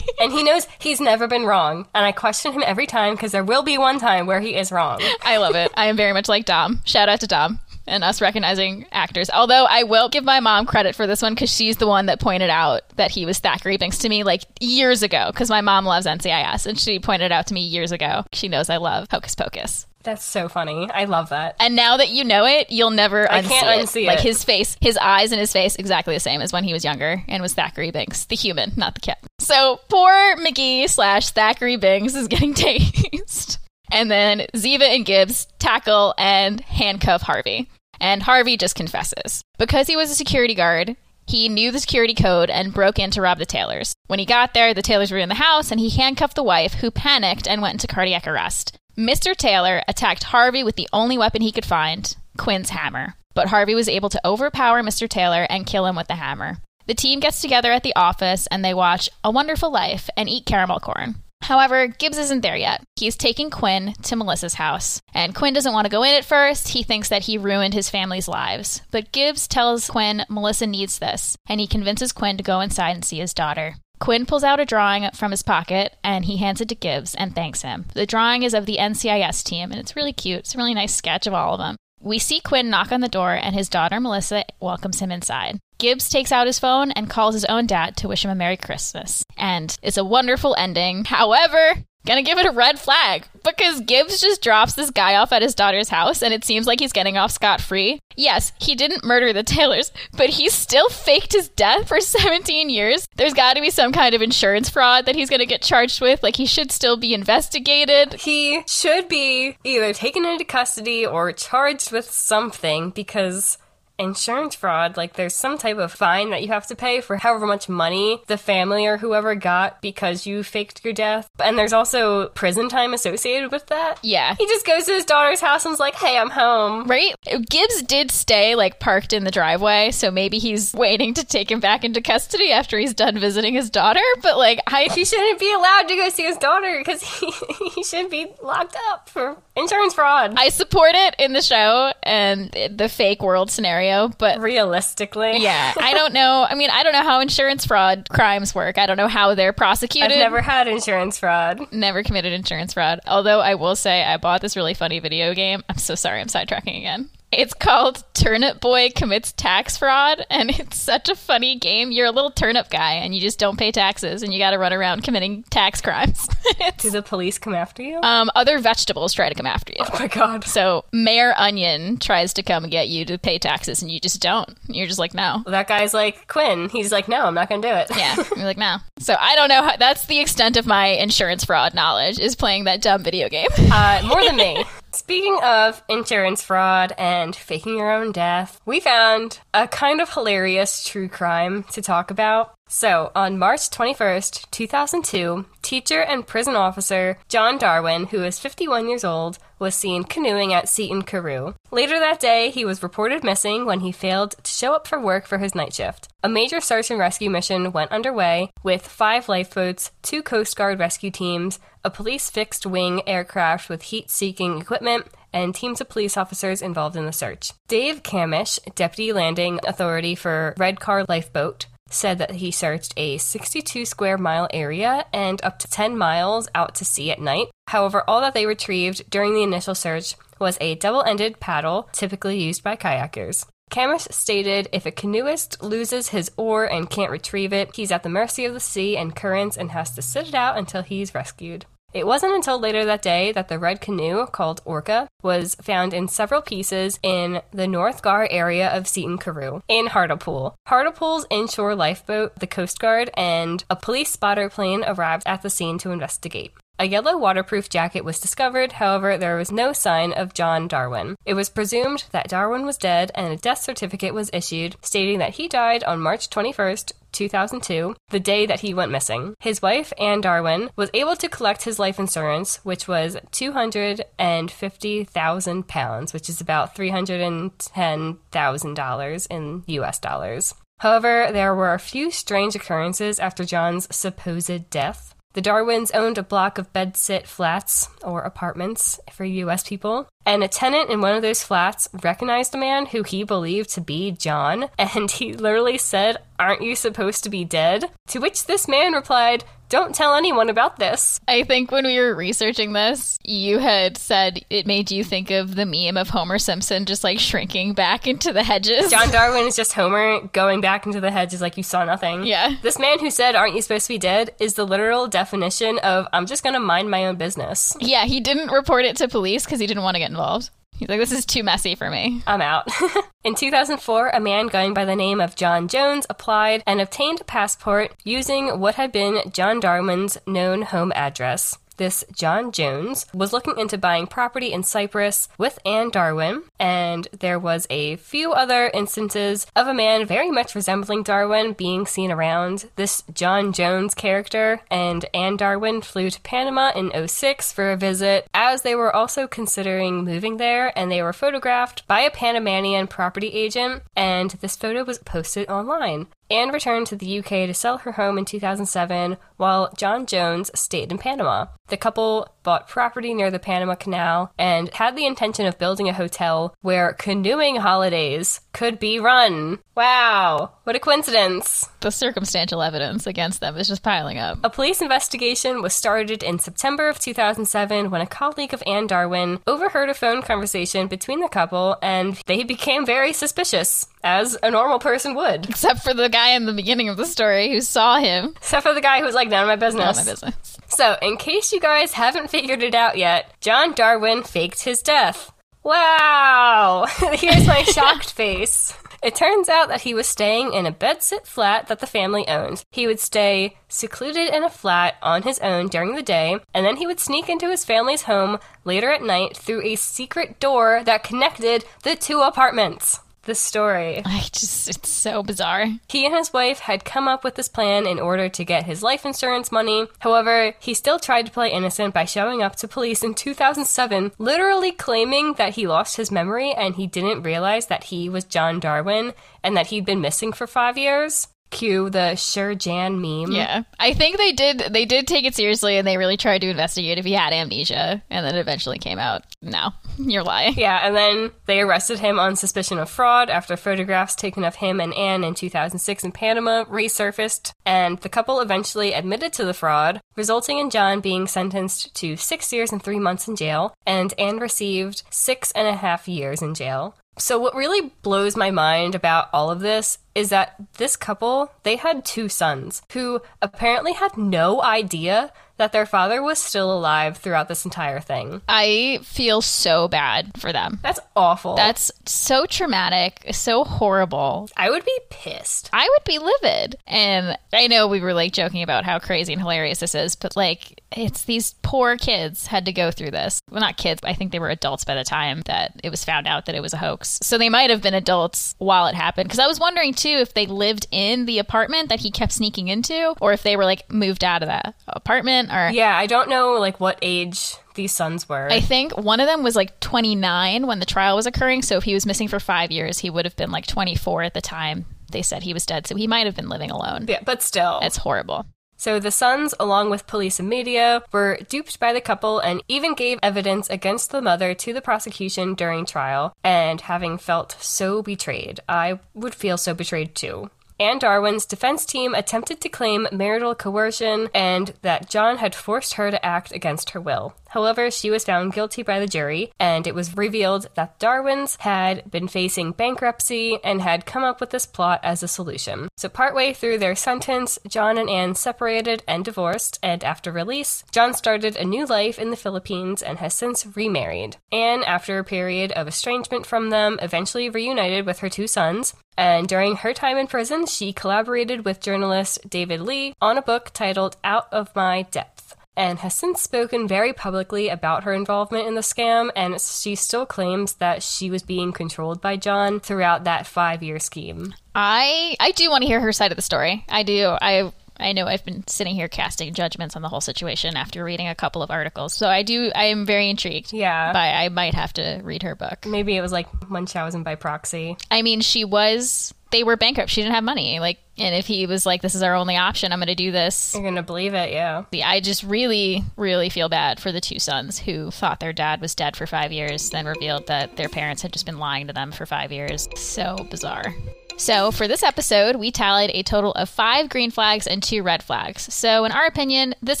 [0.22, 3.42] And he knows he's never been wrong, and I question him every time because there
[3.42, 5.00] will be one time where he is wrong.
[5.22, 5.72] I love it.
[5.74, 6.82] I am very much like Dom.
[6.84, 7.58] Shout out to Dom
[7.90, 9.28] and us recognizing actors.
[9.30, 12.20] Although I will give my mom credit for this one because she's the one that
[12.20, 15.84] pointed out that he was Thackery Binx to me like years ago because my mom
[15.84, 18.24] loves NCIS and she pointed out to me years ago.
[18.32, 19.86] She knows I love Hocus Pocus.
[20.02, 20.88] That's so funny.
[20.90, 21.56] I love that.
[21.60, 23.86] And now that you know it, you'll never I unsee can't unsee it.
[23.86, 26.72] unsee Like his face, his eyes and his face exactly the same as when he
[26.72, 29.18] was younger and was Thackery Binx, the human, not the cat.
[29.40, 33.58] So poor McGee slash Thackery Binx is getting tased.
[33.92, 37.68] And then Ziva and Gibbs tackle and handcuff Harvey.
[38.00, 39.42] And Harvey just confesses.
[39.58, 40.96] Because he was a security guard,
[41.26, 43.94] he knew the security code and broke in to rob the Taylors.
[44.08, 46.74] When he got there, the Taylors were in the house and he handcuffed the wife,
[46.74, 48.76] who panicked and went into cardiac arrest.
[48.98, 49.36] Mr.
[49.36, 53.14] Taylor attacked Harvey with the only weapon he could find Quinn's hammer.
[53.34, 55.08] But Harvey was able to overpower Mr.
[55.08, 56.58] Taylor and kill him with the hammer.
[56.86, 60.46] The team gets together at the office and they watch A Wonderful Life and eat
[60.46, 61.16] caramel corn.
[61.42, 62.82] However, Gibbs isn't there yet.
[62.96, 66.68] He's taking Quinn to Melissa's house, and Quinn doesn't want to go in at first.
[66.68, 68.82] He thinks that he ruined his family's lives.
[68.90, 73.04] But Gibbs tells Quinn Melissa needs this, and he convinces Quinn to go inside and
[73.04, 73.76] see his daughter.
[74.00, 77.34] Quinn pulls out a drawing from his pocket and he hands it to Gibbs and
[77.34, 77.84] thanks him.
[77.92, 80.38] The drawing is of the NCIS team and it's really cute.
[80.40, 81.76] It's a really nice sketch of all of them.
[82.00, 85.58] We see Quinn knock on the door and his daughter Melissa welcomes him inside.
[85.80, 88.56] Gibbs takes out his phone and calls his own dad to wish him a Merry
[88.56, 89.24] Christmas.
[89.36, 91.04] And it's a wonderful ending.
[91.04, 91.74] However,
[92.06, 95.54] Gonna give it a red flag because Gibbs just drops this guy off at his
[95.54, 98.00] daughter's house and it seems like he's getting off scot free.
[98.16, 103.06] Yes, he didn't murder the Taylors, but he still faked his death for 17 years.
[103.16, 106.22] There's gotta be some kind of insurance fraud that he's gonna get charged with.
[106.22, 108.14] Like, he should still be investigated.
[108.14, 113.58] He should be either taken into custody or charged with something because
[114.00, 117.46] insurance fraud, like there's some type of fine that you have to pay for however
[117.46, 121.28] much money the family or whoever got because you faked your death.
[121.42, 123.98] And there's also prison time associated with that.
[124.02, 124.34] Yeah.
[124.36, 126.86] He just goes to his daughter's house and's like, hey, I'm home.
[126.86, 127.14] Right?
[127.48, 131.60] Gibbs did stay like parked in the driveway, so maybe he's waiting to take him
[131.60, 134.00] back into custody after he's done visiting his daughter.
[134.22, 137.30] But like, I He shouldn't be allowed to go see his daughter because he,
[137.74, 140.34] he should be locked up for insurance fraud.
[140.36, 145.38] I support it in the show and the fake world scenario, but Realistically.
[145.38, 146.46] yeah, I don't know.
[146.48, 148.78] I mean, I don't know how insurance fraud crimes work.
[148.78, 150.12] I don't know how they're prosecuted.
[150.12, 151.60] I've never had insurance fraud.
[151.72, 153.00] never committed insurance fraud.
[153.06, 155.62] Although I will say I bought this really funny video game.
[155.68, 157.08] I'm so sorry, I'm sidetracking again.
[157.32, 161.92] It's called Turnip Boy Commits Tax Fraud, and it's such a funny game.
[161.92, 164.58] You're a little turnip guy, and you just don't pay taxes, and you got to
[164.58, 166.28] run around committing tax crimes.
[166.78, 168.00] Do the police come after you?
[168.02, 169.78] um, other vegetables try to come after you.
[169.80, 170.42] oh my god.
[170.44, 174.58] So Mayor Onion tries to come get you to pay taxes, and you just don't.
[174.66, 175.44] You're just like, no.
[175.46, 176.68] That guy's like, Quinn.
[176.68, 177.90] He's like, no, I'm not going to do it.
[177.96, 178.78] Yeah, you're like, no.
[178.98, 179.62] So I don't know.
[179.62, 183.46] How, that's the extent of my insurance fraud knowledge is playing that dumb video game.
[183.56, 184.64] Uh, more than me.
[185.10, 190.84] Speaking of insurance fraud and faking your own death, we found a kind of hilarious
[190.84, 192.54] true crime to talk about.
[192.68, 199.02] So, on March 21st, 2002, teacher and prison officer John Darwin, who is 51 years
[199.02, 201.54] old, was seen canoeing at Seaton Carew.
[201.70, 205.26] Later that day, he was reported missing when he failed to show up for work
[205.26, 206.08] for his night shift.
[206.22, 211.10] A major search and rescue mission went underway with five lifeboats, two Coast Guard rescue
[211.10, 216.60] teams, a police fixed wing aircraft with heat seeking equipment, and teams of police officers
[216.60, 217.52] involved in the search.
[217.68, 224.16] Dave Camish, Deputy Landing Authority for Redcar Lifeboat, said that he searched a 62 square
[224.16, 227.48] mile area and up to 10 miles out to sea at night.
[227.70, 232.36] However, all that they retrieved during the initial search was a double ended paddle, typically
[232.36, 233.46] used by kayakers.
[233.70, 238.08] Camish stated if a canoeist loses his oar and can't retrieve it, he's at the
[238.08, 241.64] mercy of the sea and currents and has to sit it out until he's rescued.
[241.92, 246.08] It wasn't until later that day that the red canoe, called Orca, was found in
[246.08, 250.56] several pieces in the North Gare area of Seaton Carew in Hartlepool.
[250.66, 255.78] Hartlepool's inshore lifeboat, the Coast Guard, and a police spotter plane arrived at the scene
[255.78, 256.52] to investigate.
[256.80, 261.14] A yellow waterproof jacket was discovered, however, there was no sign of John Darwin.
[261.26, 265.34] It was presumed that Darwin was dead, and a death certificate was issued stating that
[265.34, 269.34] he died on March 21st, 2002, the day that he went missing.
[269.40, 276.30] His wife, Anne Darwin, was able to collect his life insurance, which was £250,000, which
[276.30, 280.54] is about $310,000 in US dollars.
[280.78, 285.14] However, there were a few strange occurrences after John's supposed death.
[285.32, 290.48] The Darwins owned a block of bedsit flats, or apartments for US people, and a
[290.48, 294.68] tenant in one of those flats recognized a man who he believed to be John,
[294.78, 297.90] and he literally said, Aren't you supposed to be dead?
[298.08, 301.20] To which this man replied, Don't tell anyone about this.
[301.28, 305.54] I think when we were researching this, you had said it made you think of
[305.54, 308.90] the meme of Homer Simpson just like shrinking back into the hedges.
[308.90, 312.24] John Darwin is just Homer going back into the hedges like you saw nothing.
[312.24, 312.54] Yeah.
[312.62, 314.34] This man who said, Aren't you supposed to be dead?
[314.40, 317.76] is the literal definition of, I'm just gonna mind my own business.
[317.80, 320.50] Yeah, he didn't report it to police because he didn't want to get involved.
[320.80, 322.22] He's like, this is too messy for me.
[322.26, 322.68] I'm out.
[323.24, 327.24] In 2004, a man going by the name of John Jones applied and obtained a
[327.24, 331.58] passport using what had been John Darwin's known home address.
[331.80, 337.38] This John Jones was looking into buying property in Cyprus with Anne Darwin, and there
[337.38, 342.68] was a few other instances of a man very much resembling Darwin being seen around.
[342.76, 348.28] This John Jones character and Anne Darwin flew to Panama in 06 for a visit,
[348.34, 353.28] as they were also considering moving there, and they were photographed by a Panamanian property
[353.28, 356.08] agent, and this photo was posted online.
[356.30, 360.92] Anne returned to the UK to sell her home in 2007, while John Jones stayed
[360.92, 361.46] in Panama.
[361.66, 365.92] The couple bought property near the Panama Canal and had the intention of building a
[365.92, 369.58] hotel where canoeing holidays could be run.
[369.76, 371.68] Wow, what a coincidence!
[371.80, 374.38] The circumstantial evidence against them is just piling up.
[374.44, 379.40] A police investigation was started in September of 2007 when a colleague of Anne Darwin
[379.46, 384.78] overheard a phone conversation between the couple and they became very suspicious, as a normal
[384.78, 385.48] person would.
[385.48, 388.34] Except for the guy in the beginning of the story who saw him.
[388.36, 389.96] Except for the guy who was like, none of my business.
[389.96, 390.58] None of my business.
[390.68, 395.32] So, in case you guys haven't figured it out yet, John Darwin faked his death.
[395.62, 396.86] Wow!
[397.12, 398.74] Here's my shocked face.
[399.02, 402.64] It turns out that he was staying in a bedsit flat that the family owned.
[402.70, 406.76] He would stay secluded in a flat on his own during the day, and then
[406.76, 411.04] he would sneak into his family's home later at night through a secret door that
[411.04, 414.02] connected the two apartments the story.
[414.04, 415.66] I just, it's so bizarre.
[415.88, 418.82] He and his wife had come up with this plan in order to get his
[418.82, 419.86] life insurance money.
[420.00, 424.72] However, he still tried to play innocent by showing up to police in 2007, literally
[424.72, 429.12] claiming that he lost his memory and he didn't realize that he was John Darwin
[429.42, 431.28] and that he'd been missing for five years.
[431.50, 433.32] Cue the Sure Jan meme.
[433.32, 434.58] Yeah, I think they did.
[434.70, 438.02] They did take it seriously, and they really tried to investigate if he had amnesia,
[438.10, 439.24] and then eventually came out.
[439.42, 440.54] No, you're lying.
[440.56, 444.80] Yeah, and then they arrested him on suspicion of fraud after photographs taken of him
[444.80, 450.00] and Anne in 2006 in Panama resurfaced, and the couple eventually admitted to the fraud,
[450.16, 454.38] resulting in John being sentenced to six years and three months in jail, and Anne
[454.38, 456.94] received six and a half years in jail.
[457.20, 461.76] So what really blows my mind about all of this is that this couple, they
[461.76, 467.48] had two sons who apparently had no idea that their father was still alive throughout
[467.48, 468.40] this entire thing.
[468.48, 470.80] I feel so bad for them.
[470.82, 471.54] That's awful.
[471.54, 474.48] That's so traumatic, so horrible.
[474.56, 475.68] I would be pissed.
[475.70, 476.76] I would be livid.
[476.86, 480.34] And I know we were like joking about how crazy and hilarious this is, but
[480.34, 483.40] like it's these poor kids had to go through this.
[483.50, 486.26] Well, not kids, I think they were adults by the time that it was found
[486.26, 487.18] out that it was a hoax.
[487.22, 489.28] So they might have been adults while it happened.
[489.28, 492.68] Because I was wondering too if they lived in the apartment that he kept sneaking
[492.68, 496.28] into, or if they were like moved out of that apartment or Yeah, I don't
[496.28, 498.48] know like what age these sons were.
[498.50, 501.62] I think one of them was like 29 when the trial was occurring.
[501.62, 504.34] So if he was missing for five years, he would have been like 24 at
[504.34, 505.86] the time they said he was dead.
[505.86, 507.06] So he might have been living alone.
[507.08, 507.80] yeah, but still.
[507.82, 508.46] It's horrible.
[508.76, 512.94] So the sons, along with police and media, were duped by the couple and even
[512.94, 516.32] gave evidence against the mother to the prosecution during trial.
[516.42, 520.50] And having felt so betrayed, I would feel so betrayed too.
[520.80, 526.10] Anne Darwin's defense team attempted to claim marital coercion and that John had forced her
[526.10, 527.34] to act against her will.
[527.50, 532.08] However, she was found guilty by the jury, and it was revealed that Darwin's had
[532.08, 535.88] been facing bankruptcy and had come up with this plot as a solution.
[535.96, 541.12] So, partway through their sentence, John and Anne separated and divorced, and after release, John
[541.12, 544.36] started a new life in the Philippines and has since remarried.
[544.52, 549.48] Anne, after a period of estrangement from them, eventually reunited with her two sons, and
[549.48, 554.16] during her time in prison, she collaborated with journalist David Lee on a book titled
[554.22, 558.80] Out of My Depth and has since spoken very publicly about her involvement in the
[558.80, 563.82] scam, and she still claims that she was being controlled by John throughout that five
[563.82, 564.54] year scheme.
[564.74, 566.84] I I do want to hear her side of the story.
[566.88, 567.36] I do.
[567.40, 571.28] I I know I've been sitting here casting judgments on the whole situation after reading
[571.28, 572.14] a couple of articles.
[572.14, 573.72] So I do I am very intrigued.
[573.72, 574.12] Yeah.
[574.12, 575.86] But I might have to read her book.
[575.86, 577.96] Maybe it was like Munchausen by proxy.
[578.10, 580.10] I mean, she was they were bankrupt.
[580.10, 580.78] She didn't have money.
[580.80, 583.30] Like and if he was like this is our only option, I'm going to do
[583.30, 583.74] this.
[583.74, 584.84] You're going to believe it, yeah.
[585.04, 588.94] I just really really feel bad for the two sons who thought their dad was
[588.94, 592.12] dead for 5 years, then revealed that their parents had just been lying to them
[592.12, 592.88] for 5 years.
[592.96, 593.94] So bizarre.
[594.40, 598.22] So, for this episode, we tallied a total of five green flags and two red
[598.22, 598.72] flags.
[598.72, 600.00] So, in our opinion, this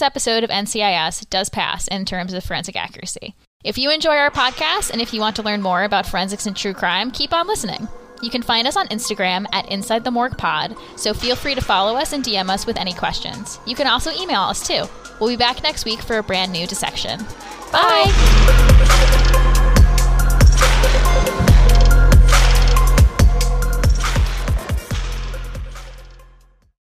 [0.00, 3.34] episode of NCIS does pass in terms of forensic accuracy.
[3.64, 6.56] If you enjoy our podcast and if you want to learn more about forensics and
[6.56, 7.86] true crime, keep on listening.
[8.22, 11.60] You can find us on Instagram at Inside the Morgue Pod, so feel free to
[11.60, 13.60] follow us and DM us with any questions.
[13.66, 14.84] You can also email us too.
[15.20, 17.20] We'll be back next week for a brand new dissection.
[17.70, 18.06] Bye.
[21.26, 21.36] Bye.